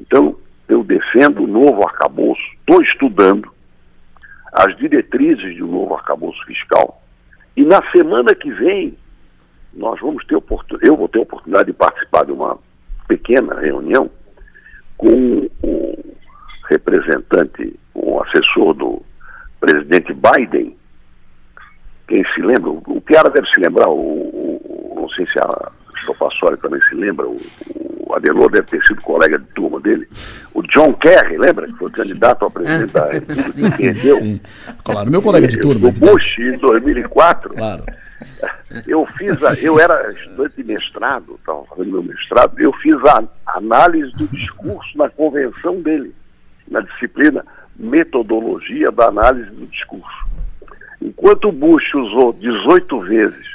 Então, 0.00 0.36
eu 0.72 0.82
defendo 0.82 1.44
o 1.44 1.46
novo 1.46 1.86
arcabouço, 1.86 2.40
estou 2.60 2.82
estudando 2.82 3.52
as 4.52 4.74
diretrizes 4.76 5.60
um 5.60 5.66
novo 5.66 5.94
arcabouço 5.94 6.42
fiscal. 6.46 7.02
E 7.54 7.62
na 7.62 7.80
semana 7.90 8.34
que 8.34 8.50
vem, 8.50 8.96
nós 9.74 10.00
vamos 10.00 10.24
ter 10.24 10.34
eu 10.34 10.96
vou 10.96 11.08
ter 11.08 11.18
a 11.18 11.22
oportunidade 11.22 11.66
de 11.66 11.72
participar 11.74 12.24
de 12.24 12.32
uma 12.32 12.58
pequena 13.06 13.54
reunião 13.60 14.10
com 14.96 15.48
o 15.62 16.16
representante, 16.70 17.78
o 17.94 18.22
assessor 18.22 18.72
do 18.72 19.02
presidente 19.60 20.14
Biden, 20.14 20.76
quem 22.08 22.24
se 22.34 22.40
lembra, 22.40 22.70
o 22.70 23.00
Piara 23.00 23.30
deve 23.30 23.46
se 23.48 23.60
lembrar, 23.60 23.88
o, 23.88 23.94
o 23.94 24.92
não 24.96 25.08
sei 25.10 25.26
se 25.26 25.38
a 25.38 25.72
Sopassori 26.04 26.56
também 26.58 26.80
se 26.82 26.94
lembra, 26.94 27.26
o, 27.26 27.40
o 28.06 28.14
Adenor 28.14 28.50
deve 28.50 28.66
ter 28.66 28.82
sido 28.86 29.00
colega 29.02 29.38
de 29.38 29.46
turma 29.54 29.80
dele, 29.80 30.06
o 30.54 30.62
John 30.62 30.92
Kerry, 30.94 31.38
lembra? 31.38 31.66
Que 31.66 31.74
foi 31.74 31.90
candidato 31.90 32.44
a 32.44 32.50
presidente 32.50 32.92
da 32.92 33.10
República, 33.10 33.76
perdeu. 33.76 34.16
Sim. 34.18 34.40
Claro, 34.84 35.10
meu 35.10 35.22
colega 35.22 35.48
de 35.48 35.58
turma. 35.58 35.88
O 35.88 35.92
Bush, 35.92 36.38
em 36.38 36.58
2004. 36.58 37.54
Claro. 37.54 37.84
Eu 38.86 39.06
fiz, 39.18 39.42
a, 39.42 39.54
eu 39.54 39.78
era 39.78 40.12
estudante 40.12 40.56
de 40.56 40.64
mestrado, 40.64 41.34
estava 41.34 41.64
fazendo 41.66 41.90
meu 41.90 42.02
mestrado, 42.02 42.58
eu 42.58 42.72
fiz 42.74 42.96
a 43.04 43.22
análise 43.46 44.12
do 44.12 44.26
discurso 44.28 44.96
na 44.96 45.08
convenção 45.08 45.80
dele, 45.80 46.14
na 46.68 46.80
disciplina 46.80 47.44
Metodologia 47.76 48.90
da 48.90 49.08
Análise 49.08 49.50
do 49.50 49.66
Discurso. 49.66 50.26
Enquanto 51.00 51.48
o 51.48 51.52
Bush 51.52 51.94
usou 51.94 52.32
18 52.34 53.00
vezes, 53.00 53.51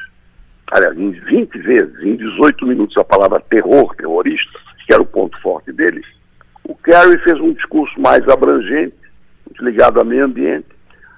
aliás, 0.71 0.95
20 0.95 1.57
vezes, 1.59 1.99
em 2.03 2.15
18 2.15 2.65
minutos, 2.65 2.97
a 2.97 3.03
palavra 3.03 3.39
terror, 3.39 3.95
terrorista, 3.95 4.59
que 4.85 4.93
era 4.93 5.01
o 5.01 5.05
ponto 5.05 5.39
forte 5.41 5.71
dele, 5.71 6.03
o 6.63 6.75
Kerry 6.75 7.17
fez 7.19 7.39
um 7.39 7.53
discurso 7.53 7.99
mais 7.99 8.27
abrangente, 8.27 8.95
ligado 9.59 9.99
ao 9.99 10.05
meio 10.05 10.25
ambiente, 10.25 10.67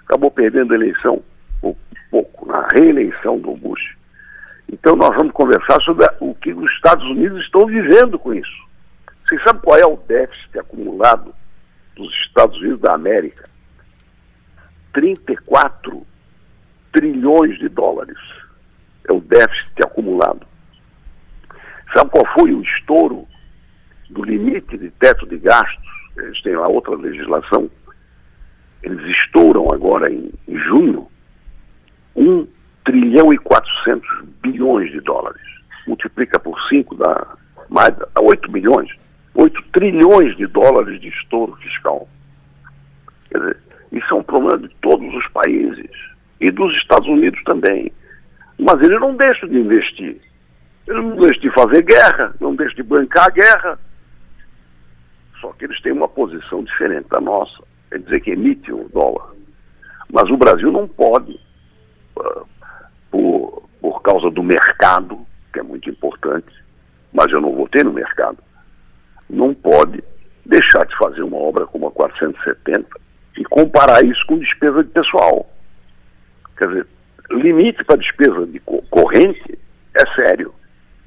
acabou 0.06 0.32
perdendo 0.32 0.74
a 0.74 0.76
eleição 0.76 1.22
um 1.64 1.76
pouco, 2.10 2.48
na 2.48 2.68
reeleição 2.74 3.40
do 3.40 3.56
Bush. 3.56 3.96
Então 4.72 4.96
nós 4.96 5.16
vamos 5.16 5.34
conversar 5.34 5.82
sobre 5.82 6.06
o 6.20 6.34
que 6.36 6.54
os 6.54 6.72
Estados 6.72 7.06
Unidos 7.06 7.44
estão 7.44 7.66
vivendo 7.66 8.18
com 8.20 8.34
isso. 8.34 8.70
Vocês 9.28 9.42
sabem 9.44 9.62
qual 9.62 9.78
é 9.78 9.86
o 9.86 9.98
déficit 10.08 10.60
acumulado 10.60 11.34
dos 11.96 12.12
Estados 12.26 12.58
Unidos 12.60 12.82
da 12.82 12.94
América? 12.94 13.50
34 14.94 16.06
trilhões 16.92 17.58
de 17.60 17.70
dólares. 17.70 18.18
É 19.10 19.12
o 19.12 19.20
déficit 19.22 19.84
acumulado. 19.84 20.46
Sabe 21.96 22.12
qual 22.12 22.26
foi 22.38 22.54
o 22.54 22.62
estouro 22.62 23.28
do 24.10 24.24
limite 24.24 24.78
de 24.78 24.92
teto 24.92 25.26
de 25.28 25.38
gastos? 25.40 25.90
Eles 26.18 26.42
têm 26.44 26.56
lá 26.56 26.68
outra 26.68 26.96
legislação. 26.96 27.70
Eles 28.84 29.04
estouram 29.18 29.68
agora 29.74 30.12
em, 30.12 30.32
em 30.48 30.58
junho 30.60 31.08
1 32.16 32.48
trilhão 32.86 33.34
e 33.34 33.38
400 33.38 34.08
bilhões 34.42 34.92
de 34.92 35.02
dólares. 35.02 35.42
Multiplica 35.88 36.40
por 36.40 36.60
5 36.70 36.96
dá 36.96 37.36
mais 37.68 37.96
a 38.14 38.22
8 38.22 38.52
bilhões. 38.52 38.92
8 39.34 39.64
trilhões 39.74 40.38
de 40.38 40.46
dólares 40.48 41.02
de 41.02 41.08
estouro 41.08 41.56
fiscal. 41.58 42.08
Quer 43.32 43.40
dizer, 43.40 43.58
isso 43.92 44.14
é 44.14 44.18
um 44.18 44.24
problema 44.24 44.58
de 44.60 44.70
todos 44.82 45.14
os 45.16 45.28
países 45.30 45.90
e 46.40 46.52
dos 46.52 46.76
Estados 46.78 47.08
Unidos 47.08 47.42
também. 47.44 47.92
Mas 48.72 48.84
eles 48.84 49.00
não 49.00 49.16
deixam 49.16 49.50
de 49.50 49.58
investir. 49.58 50.22
Eles 50.88 51.04
não 51.04 51.16
deixam 51.16 51.42
de 51.42 51.52
fazer 51.52 51.82
guerra, 51.82 52.36
não 52.40 52.56
deixam 52.56 52.76
de 52.76 52.84
bancar 52.84 53.26
a 53.26 53.32
guerra. 53.32 53.80
Só 55.42 55.52
que 55.54 55.66
eles 55.66 55.82
têm 55.82 55.92
uma 55.92 56.08
posição 56.08 56.64
diferente 56.64 57.08
da 57.10 57.20
nossa. 57.20 57.64
Quer 57.90 58.00
dizer 58.00 58.22
que 58.22 58.32
emite 58.32 58.72
o 58.72 58.88
dólar. 58.94 59.34
Mas 60.12 60.30
o 60.30 60.38
Brasil 60.38 60.72
não 60.72 60.88
pode, 60.88 61.40
uh, 62.16 62.48
por, 63.10 63.64
por 63.82 64.02
causa 64.04 64.30
do 64.30 64.44
mercado, 64.44 65.26
que 65.52 65.60
é 65.60 65.64
muito 65.64 65.90
importante, 65.90 66.54
mas 67.12 67.32
eu 67.32 67.42
não 67.42 67.56
votei 67.56 67.84
no 67.84 67.94
mercado, 67.94 68.38
não 69.28 69.52
pode 69.52 70.04
deixar 70.46 70.86
de 70.86 70.96
fazer 70.98 71.24
uma 71.24 71.38
obra 71.38 71.66
como 71.66 71.88
a 71.88 71.92
470 71.92 72.88
e 73.36 73.44
comparar 73.46 74.06
isso 74.06 74.24
com 74.28 74.38
despesa 74.38 74.84
de 74.84 74.90
pessoal. 74.92 75.50
Quer 76.56 76.68
dizer, 76.68 76.88
limite 77.32 77.84
para 77.84 77.98
despesa 77.98 78.46
de 78.48 78.60
corrente 78.90 79.60
é 79.96 80.22
sério. 80.22 80.54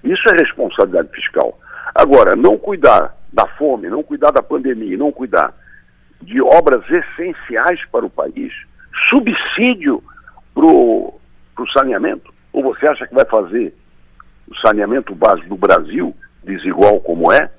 Isso 0.04 0.22
é 0.30 0.38
responsabilidade 0.38 1.08
fiscal. 1.12 1.58
Agora, 1.94 2.34
não 2.34 2.58
cuidar 2.58 3.16
da 3.32 3.46
fome, 3.46 3.88
não 3.88 4.02
cuidar 4.02 4.30
da 4.30 4.42
pandemia, 4.42 4.96
não 4.96 5.12
cuidar 5.12 5.54
de 6.20 6.40
obras 6.40 6.82
essenciais 6.88 7.84
para 7.90 8.04
o 8.04 8.10
país, 8.10 8.52
subsídio 9.08 10.02
para 10.54 10.64
o 10.64 11.20
saneamento? 11.72 12.32
Ou 12.52 12.62
você 12.62 12.86
acha 12.86 13.06
que 13.06 13.14
vai 13.14 13.24
fazer 13.24 13.74
o 14.48 14.54
saneamento 14.56 15.14
básico 15.14 15.48
do 15.48 15.56
Brasil, 15.56 16.14
desigual 16.42 17.00
como 17.00 17.32
é, 17.32 17.50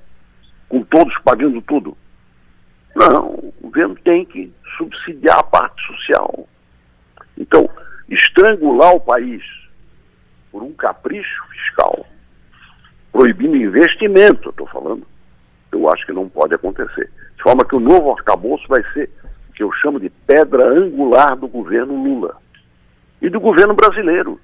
com 0.70 0.84
todos 0.84 1.14
pagando 1.24 1.62
tudo? 1.62 1.98
Não, 2.96 3.32
o 3.32 3.54
governo 3.64 3.96
tem 4.04 4.26
que 4.26 4.54
subsidiar 4.78 5.40
a 5.40 5.44
parte 5.44 5.82
social. 5.88 6.48
Então, 7.38 7.68
estrangular 8.10 8.94
o 8.96 9.00
país 9.00 9.44
por 10.52 10.62
um 10.62 10.74
capricho 10.74 11.44
fiscal, 11.50 12.06
proibindo 13.12 13.56
investimento, 13.56 14.50
estou 14.50 14.68
falando, 14.68 15.06
eu 15.72 15.92
acho 15.92 16.06
que 16.06 16.14
não 16.14 16.30
pode 16.30 16.54
acontecer. 16.54 17.10
De 17.36 17.44
forma 17.44 17.66
que 17.66 17.76
o 17.76 17.80
novo 17.80 18.12
arcabouço 18.12 18.68
vai 18.68 18.84
ser 18.94 19.10
o 19.50 19.54
que 19.54 19.64
eu 19.64 19.72
chamo 19.74 20.00
de 20.00 20.10
pedra 20.10 20.66
angular 20.66 21.36
do 21.36 21.48
governo 21.48 22.02
Lula 22.02 22.38
e 23.22 23.30
do 23.30 23.40
governo 23.40 23.74
brasileiro. 23.74 24.40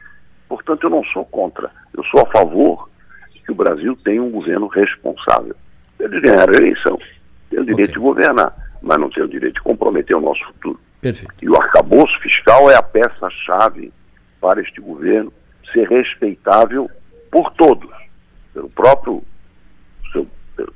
Portanto, 0.47 0.83
eu 0.85 0.89
não 0.89 1.03
sou 1.05 1.23
contra, 1.25 1.69
eu 1.95 2.03
sou 2.05 2.21
a 2.21 2.31
favor 2.31 2.89
de 3.33 3.39
que 3.41 3.51
o 3.51 3.55
Brasil 3.55 3.95
tenha 4.03 4.21
um 4.21 4.31
governo 4.31 4.67
responsável. 4.67 5.55
Eles 5.99 6.21
ganharam 6.21 6.53
a 6.53 6.57
eleição, 6.57 6.97
têm 7.49 7.59
o 7.59 7.65
direito 7.65 7.91
okay. 7.91 7.93
de 7.93 7.99
governar, 7.99 8.55
mas 8.81 8.97
não 8.97 9.09
têm 9.09 9.23
o 9.23 9.27
direito 9.27 9.55
de 9.55 9.61
comprometer 9.61 10.15
o 10.15 10.21
nosso 10.21 10.43
futuro. 10.45 10.79
Perfeito. 11.01 11.33
E 11.41 11.49
o 11.49 11.55
arcabouço 11.55 12.19
fiscal 12.19 12.69
é 12.69 12.75
a 12.75 12.81
peça-chave 12.81 13.91
para 14.41 14.61
este 14.61 14.81
governo 14.81 15.31
ser 15.73 15.87
respeitável 15.87 16.89
por 17.31 17.51
todos, 17.53 17.89
pelo 18.53 18.69
próprio 18.69 19.23
seu, 20.11 20.27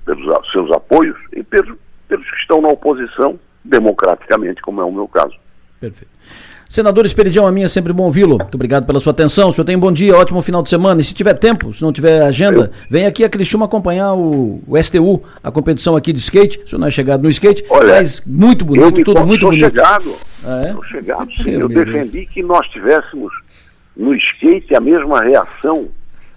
pelos 0.06 0.52
seus 0.52 0.72
apoios 0.72 1.18
e 1.34 1.44
pelos, 1.44 1.78
pelos 2.08 2.30
que 2.30 2.38
estão 2.38 2.62
na 2.62 2.70
oposição 2.70 3.40
democraticamente, 3.64 4.62
como 4.62 4.82
é 4.82 4.86
o 4.86 4.92
meu 4.92 5.08
caso. 5.08 5.36
Perfeito. 5.80 6.12
Senador 6.70 7.06
Esperidião, 7.06 7.46
a 7.46 7.52
minha 7.52 7.66
é 7.66 7.70
sempre 7.70 7.94
bom 7.94 8.04
ouvi-lo. 8.04 8.38
Muito 8.38 8.56
obrigado 8.56 8.86
pela 8.86 9.00
sua 9.00 9.12
atenção. 9.12 9.50
O 9.50 9.52
senhor 9.52 9.66
tem 9.66 9.76
um 9.76 9.80
bom 9.80 9.92
dia, 9.92 10.16
ótimo 10.16 10.42
final 10.42 10.62
de 10.64 10.70
semana. 10.70 11.02
E 11.02 11.04
se 11.04 11.14
tiver 11.14 11.34
tempo, 11.36 11.74
se 11.74 11.82
não 11.82 11.94
tiver 11.94 12.22
agenda, 12.22 12.72
vem 12.90 13.06
aqui 13.06 13.24
a 13.24 13.30
Criciúma 13.30 13.66
acompanhar 13.66 14.14
o, 14.14 14.62
o, 14.68 14.82
STU, 14.82 15.24
a 15.44 15.52
competição 15.52 15.96
aqui 15.96 16.12
de 16.12 16.20
skate. 16.20 16.60
O 16.66 16.70
senhor 16.70 16.80
não 16.80 16.88
é 16.88 16.92
chegado 16.92 17.24
no 17.24 17.30
skate, 17.30 17.64
Olha, 17.70 17.96
mas 17.96 18.22
muito 18.26 18.66
bonito, 18.66 19.04
tudo 19.04 19.26
muito 19.26 19.46
bonito. 19.46 19.70
Chegado, 19.70 20.16
ah, 20.46 20.62
é? 20.66 20.88
chegado, 20.88 21.32
sim. 21.44 21.52
Eu, 21.52 21.62
eu 21.62 21.70
defendi 21.70 22.26
que 22.26 22.42
nós 22.42 22.68
tivéssemos 22.70 23.32
no 23.96 24.16
skate 24.16 24.76
a 24.76 24.80
mesma 24.80 25.22
reação 25.22 25.90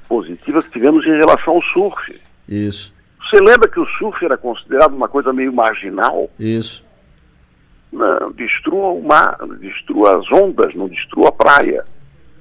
positiva 0.09 0.63
que 0.63 0.71
tivemos 0.71 1.05
em 1.07 1.17
relação 1.17 1.55
ao 1.55 1.63
surf. 1.63 2.21
Isso. 2.49 2.93
Você 3.29 3.43
lembra 3.43 3.69
que 3.69 3.81
o 3.81 3.87
surf 3.99 4.25
era 4.25 4.37
considerado 4.37 4.95
uma 4.95 5.09
coisa 5.09 5.33
meio 5.33 5.53
marginal? 5.53 6.31
Isso. 6.39 6.85
Não, 7.97 8.31
destrua 8.33 8.89
o 8.89 9.03
mar, 9.03 9.39
destrua 9.59 10.19
as 10.19 10.31
ondas, 10.31 10.75
não 10.75 10.87
destrua 10.87 11.31
a 11.31 11.33
praia. 11.33 11.83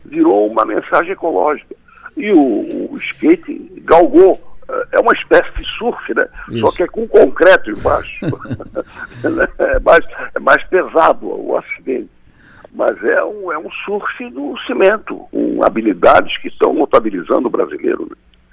Virou 0.04 0.52
uma 0.52 0.66
mensagem 0.66 1.14
ecológica. 1.14 1.74
E 2.18 2.30
o, 2.32 2.92
o 2.92 2.98
skate 2.98 3.72
galgou. 3.86 4.42
É 4.92 5.00
uma 5.00 5.14
espécie 5.14 5.52
de 5.58 5.66
surf, 5.78 6.14
né? 6.16 6.28
Isso. 6.50 6.60
Só 6.62 6.72
que 6.72 6.84
é 6.84 6.88
com 6.88 7.08
concreto 7.08 7.70
embaixo. 7.70 8.26
é, 9.60 9.80
mais, 9.80 10.06
é 10.34 10.40
mais 10.40 10.64
pesado 10.66 11.28
o 11.28 11.56
acidente. 11.56 12.10
Mas 12.74 13.02
é 13.04 13.24
um, 13.24 13.52
é 13.52 13.58
um 13.58 13.70
surf 13.86 14.30
do 14.32 14.58
cimento, 14.66 15.16
com 15.32 15.64
habilidades 15.64 16.36
que 16.40 16.48
estão 16.48 16.74
notabilizando 16.74 17.48
o 17.48 17.52
brasileiro. 17.52 18.10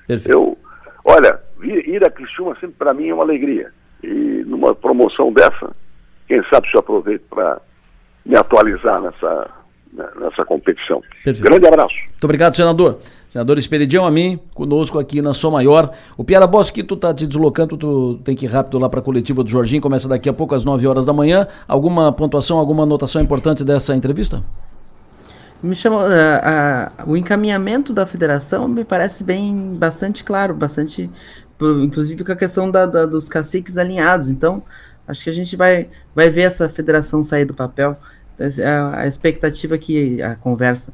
Né? 0.07 0.17
Eu, 0.27 0.57
olha, 1.05 1.41
vir, 1.59 1.88
ir 1.88 2.07
a 2.07 2.11
Criciúma 2.11 2.55
sempre 2.61 2.77
para 2.79 2.95
mim 2.95 3.09
é 3.09 3.15
uma 3.15 3.25
alegria. 3.25 3.73
E 4.03 4.45
numa 4.47 4.75
promoção 4.75 5.33
dessa, 5.33 5.75
quem 6.28 6.42
sabe 6.50 6.68
se 6.68 6.76
eu 6.76 6.80
aproveito 6.80 7.22
para 7.28 7.61
me 8.24 8.37
atualizar 8.37 9.00
nessa, 9.00 9.50
né, 9.92 10.06
nessa 10.20 10.44
competição. 10.44 11.02
Perfeito. 11.24 11.48
Grande 11.48 11.66
abraço. 11.66 11.94
Muito 11.94 12.24
obrigado, 12.24 12.56
senador. 12.56 12.98
Senador 13.28 13.58
Esperidião, 13.58 14.04
a 14.04 14.11
mim, 14.11 14.38
conosco 14.54 14.98
aqui 14.98 15.22
na 15.22 15.32
Som 15.32 15.52
Maior. 15.52 15.90
O 16.18 16.24
Piara 16.24 16.46
Bosque, 16.46 16.82
tu 16.82 16.96
tá 16.96 17.14
te 17.14 17.26
deslocando, 17.26 17.78
tu 17.78 18.20
tem 18.22 18.37
que 18.37 18.44
ir 18.44 18.48
rápido 18.48 18.78
lá 18.78 18.90
para 18.90 19.00
a 19.00 19.02
coletiva 19.02 19.42
do 19.42 19.48
Jorginho, 19.48 19.80
começa 19.80 20.06
daqui 20.06 20.28
a 20.28 20.35
pouco 20.35 20.54
às 20.54 20.66
9 20.66 20.87
horas 20.87 21.06
da 21.06 21.14
manhã. 21.14 21.46
Alguma 21.66 22.12
pontuação, 22.12 22.58
alguma 22.58 22.82
anotação 22.82 23.22
importante 23.22 23.64
dessa 23.64 23.96
entrevista? 23.96 24.42
Me 25.62 25.74
chama, 25.74 25.98
uh, 25.98 27.06
uh, 27.06 27.11
o 27.11 27.16
encaminhamento 27.16 27.92
da 27.92 28.04
federação 28.04 28.68
me 28.68 28.85
parece 28.85 29.22
bem 29.24 29.76
bastante 29.78 30.24
claro, 30.24 30.52
bastante, 30.52 31.08
inclusive 31.61 32.24
com 32.24 32.32
a 32.32 32.37
questão 32.37 32.70
da, 32.70 32.85
da, 32.85 33.06
dos 33.06 33.28
caciques 33.28 33.78
alinhados. 33.78 34.28
Então, 34.28 34.62
acho 35.07 35.25
que 35.25 35.31
a 35.31 35.33
gente 35.33 35.57
vai, 35.57 35.88
vai 36.15 36.31
ver 36.31 36.43
essa 36.43 36.69
federação 36.69 37.23
sair 37.23 37.45
do 37.45 37.55
papel. 37.55 37.97
A, 38.41 39.01
a 39.01 39.07
expectativa 39.07 39.79
que 39.79 40.21
a 40.23 40.35
conversa 40.35 40.93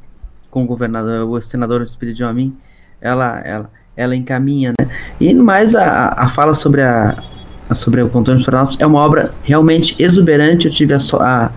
com 0.50 0.64
o 0.64 0.66
governador, 0.66 1.28
o 1.28 1.40
senador 1.40 1.82
Espírito 1.82 2.32
mim, 2.34 2.56
ela, 3.00 3.40
ela, 3.44 3.70
ela 3.96 4.16
encaminha, 4.16 4.72
né? 4.78 4.88
E 5.20 5.32
mais 5.34 5.74
a, 5.74 6.14
a 6.16 6.28
fala 6.28 6.54
sobre 6.54 6.82
a, 6.82 7.22
a 7.68 7.74
sobre 7.74 8.02
o 8.02 8.08
contorno 8.08 8.38
de 8.38 8.44
Florianópolis 8.44 8.80
é 8.80 8.86
uma 8.86 9.00
obra 9.00 9.32
realmente 9.42 9.94
exuberante. 10.02 10.66
Eu 10.66 10.72
tive 10.72 10.94
a, 10.94 10.98
a 11.20 11.50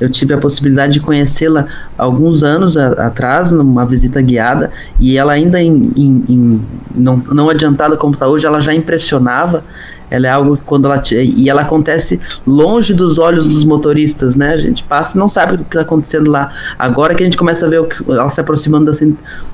eu 0.00 0.08
tive 0.08 0.32
a 0.32 0.38
possibilidade 0.38 0.94
de 0.94 1.00
conhecê-la 1.00 1.66
alguns 1.96 2.42
anos 2.42 2.76
a, 2.76 3.06
atrás, 3.06 3.50
numa 3.52 3.84
visita 3.84 4.22
guiada, 4.22 4.70
e 5.00 5.16
ela 5.16 5.32
ainda 5.32 5.60
em, 5.60 5.92
em, 5.96 6.24
em, 6.28 6.66
não, 6.94 7.16
não 7.16 7.50
adiantada 7.50 7.96
como 7.96 8.12
está 8.12 8.26
hoje, 8.26 8.46
ela 8.46 8.60
já 8.60 8.72
impressionava. 8.72 9.64
Ela 10.10 10.26
é 10.26 10.30
algo 10.30 10.56
que 10.56 10.62
quando 10.64 10.86
ela 10.86 11.02
e 11.12 11.48
ela 11.48 11.62
acontece 11.62 12.20
longe 12.46 12.94
dos 12.94 13.18
olhos 13.18 13.52
dos 13.52 13.64
motoristas, 13.64 14.36
né? 14.36 14.52
A 14.52 14.56
gente 14.56 14.82
passa 14.82 15.16
e 15.16 15.20
não 15.20 15.28
sabe 15.28 15.54
o 15.54 15.58
que 15.58 15.64
está 15.64 15.80
acontecendo 15.80 16.30
lá. 16.30 16.52
Agora 16.78 17.14
que 17.14 17.22
a 17.22 17.26
gente 17.26 17.36
começa 17.36 17.66
a 17.66 17.68
ver 17.68 17.84
que, 17.86 18.02
ela 18.10 18.28
se 18.28 18.40
aproximando 18.40 18.90
da, 18.90 18.98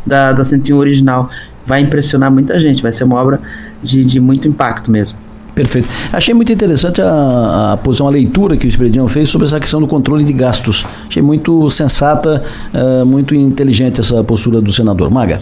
da, 0.07 0.33
da 0.33 0.45
101 0.45 0.77
original, 0.77 1.31
vai 1.67 1.81
impressionar 1.81 2.31
muita 2.31 2.59
gente. 2.59 2.83
Vai 2.83 2.93
ser 2.93 3.05
uma 3.05 3.17
obra 3.17 3.40
de, 3.83 4.05
de 4.05 4.21
muito 4.21 4.47
impacto 4.49 4.90
mesmo. 4.90 5.19
Perfeito. 5.55 5.88
Achei 6.12 6.35
muito 6.35 6.53
interessante 6.53 7.01
a, 7.01 7.73
a 7.73 7.77
posição, 7.77 8.09
a 8.09 8.11
leitura 8.11 8.57
que 8.57 8.67
o 8.67 8.69
Esperidião 8.69 9.07
fez 9.07 9.31
sobre 9.31 9.47
essa 9.47 9.61
questão 9.61 9.81
do 9.81 9.87
controle 9.87 10.25
de 10.25 10.33
gastos. 10.33 10.85
Achei 11.09 11.23
muito 11.23 11.71
sensata, 11.71 12.43
uh, 12.75 13.07
muito 13.07 13.35
inteligente 13.35 14.01
essa 14.01 14.23
postura 14.25 14.61
do 14.61 14.73
senador. 14.73 15.11
Maga. 15.11 15.40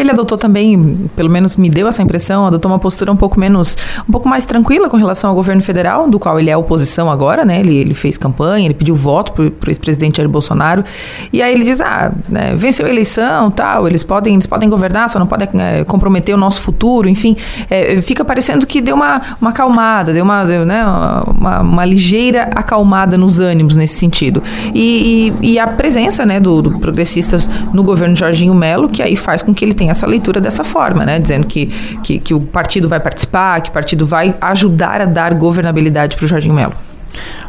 Ele 0.00 0.10
adotou 0.10 0.38
também, 0.38 1.08
pelo 1.14 1.30
menos 1.30 1.56
me 1.56 1.68
deu 1.68 1.86
essa 1.88 2.02
impressão, 2.02 2.46
adotou 2.46 2.70
uma 2.70 2.78
postura 2.78 3.12
um 3.12 3.16
pouco 3.16 3.38
menos, 3.38 3.76
um 4.08 4.12
pouco 4.12 4.28
mais 4.28 4.44
tranquila 4.44 4.88
com 4.88 4.96
relação 4.96 5.30
ao 5.30 5.36
governo 5.36 5.62
federal, 5.62 6.08
do 6.08 6.18
qual 6.18 6.38
ele 6.38 6.50
é 6.50 6.56
oposição 6.56 7.10
agora, 7.10 7.44
né? 7.44 7.60
Ele, 7.60 7.76
ele 7.76 7.94
fez 7.94 8.16
campanha, 8.16 8.66
ele 8.66 8.74
pediu 8.74 8.94
voto 8.94 9.32
para 9.32 9.44
o 9.44 9.52
ex-presidente 9.68 10.18
Jair 10.18 10.28
Bolsonaro. 10.28 10.84
E 11.32 11.42
aí 11.42 11.52
ele 11.52 11.64
diz, 11.64 11.80
ah, 11.80 12.12
né, 12.28 12.54
venceu 12.54 12.86
a 12.86 12.88
eleição, 12.88 13.50
tal, 13.50 13.86
eles 13.86 14.02
podem, 14.02 14.34
eles 14.34 14.46
podem 14.46 14.68
governar, 14.68 15.08
só 15.08 15.18
não 15.18 15.26
podem 15.26 15.48
é, 15.54 15.84
comprometer 15.84 16.34
o 16.34 16.38
nosso 16.38 16.62
futuro, 16.62 17.08
enfim. 17.08 17.36
É, 17.68 18.00
fica 18.00 18.24
parecendo 18.24 18.66
que 18.66 18.80
deu 18.80 18.94
uma, 18.94 19.20
uma 19.40 19.50
acalmada, 19.50 20.12
deu 20.12 20.24
uma, 20.24 20.44
deu, 20.44 20.64
né, 20.64 20.84
uma, 20.84 21.60
uma, 21.60 21.84
ligeira 21.84 22.50
acalmada 22.54 23.16
nos 23.16 23.38
ânimos 23.38 23.76
nesse 23.76 23.96
sentido. 23.96 24.42
E, 24.74 25.32
e, 25.42 25.52
e 25.52 25.58
a 25.58 25.66
presença, 25.66 26.24
né, 26.24 26.40
do, 26.40 26.62
do 26.62 26.78
progressistas 26.78 27.48
no 27.72 27.82
governo 27.82 28.16
Jorginho 28.16 28.54
Melo, 28.54 28.88
que 28.88 29.02
aí 29.02 29.16
faz 29.16 29.42
com 29.42 29.54
que 29.54 29.64
ele 29.64 29.74
tenha 29.74 29.89
essa 29.90 30.06
leitura 30.06 30.40
dessa 30.40 30.64
forma, 30.64 31.04
né? 31.04 31.18
Dizendo 31.18 31.46
que, 31.46 31.66
que, 32.02 32.18
que 32.18 32.34
o 32.34 32.40
partido 32.40 32.88
vai 32.88 33.00
participar, 33.00 33.60
que 33.60 33.70
o 33.70 33.72
partido 33.72 34.06
vai 34.06 34.34
ajudar 34.40 35.00
a 35.00 35.04
dar 35.04 35.34
governabilidade 35.34 36.16
para 36.16 36.24
o 36.24 36.28
Jardim 36.28 36.52
Melo. 36.52 36.74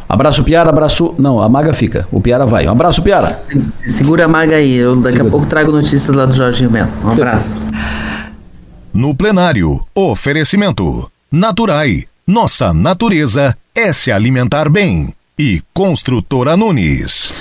Abraço, 0.08 0.42
Piara, 0.44 0.68
abraço. 0.68 1.14
Não, 1.18 1.40
a 1.40 1.48
Maga 1.48 1.72
fica. 1.72 2.06
O 2.10 2.20
Piara 2.20 2.44
vai. 2.44 2.66
Um 2.66 2.72
abraço, 2.72 3.00
Piara. 3.00 3.40
Segura 3.86 4.26
a 4.26 4.28
Maga 4.28 4.56
aí. 4.56 4.74
Eu 4.74 4.96
daqui 4.96 5.16
Segura. 5.16 5.28
a 5.28 5.30
pouco 5.30 5.46
trago 5.46 5.72
notícias 5.72 6.14
lá 6.14 6.26
do 6.26 6.34
Jorginho 6.34 6.70
Melo. 6.70 6.90
Um 7.04 7.10
abraço. 7.10 7.60
No 8.92 9.14
plenário, 9.14 9.80
oferecimento. 9.94 11.10
Naturai. 11.30 12.04
Nossa 12.26 12.74
natureza 12.74 13.56
é 13.74 13.92
se 13.92 14.12
alimentar 14.12 14.68
bem. 14.68 15.14
E 15.38 15.62
Construtora 15.72 16.56
Nunes. 16.58 17.32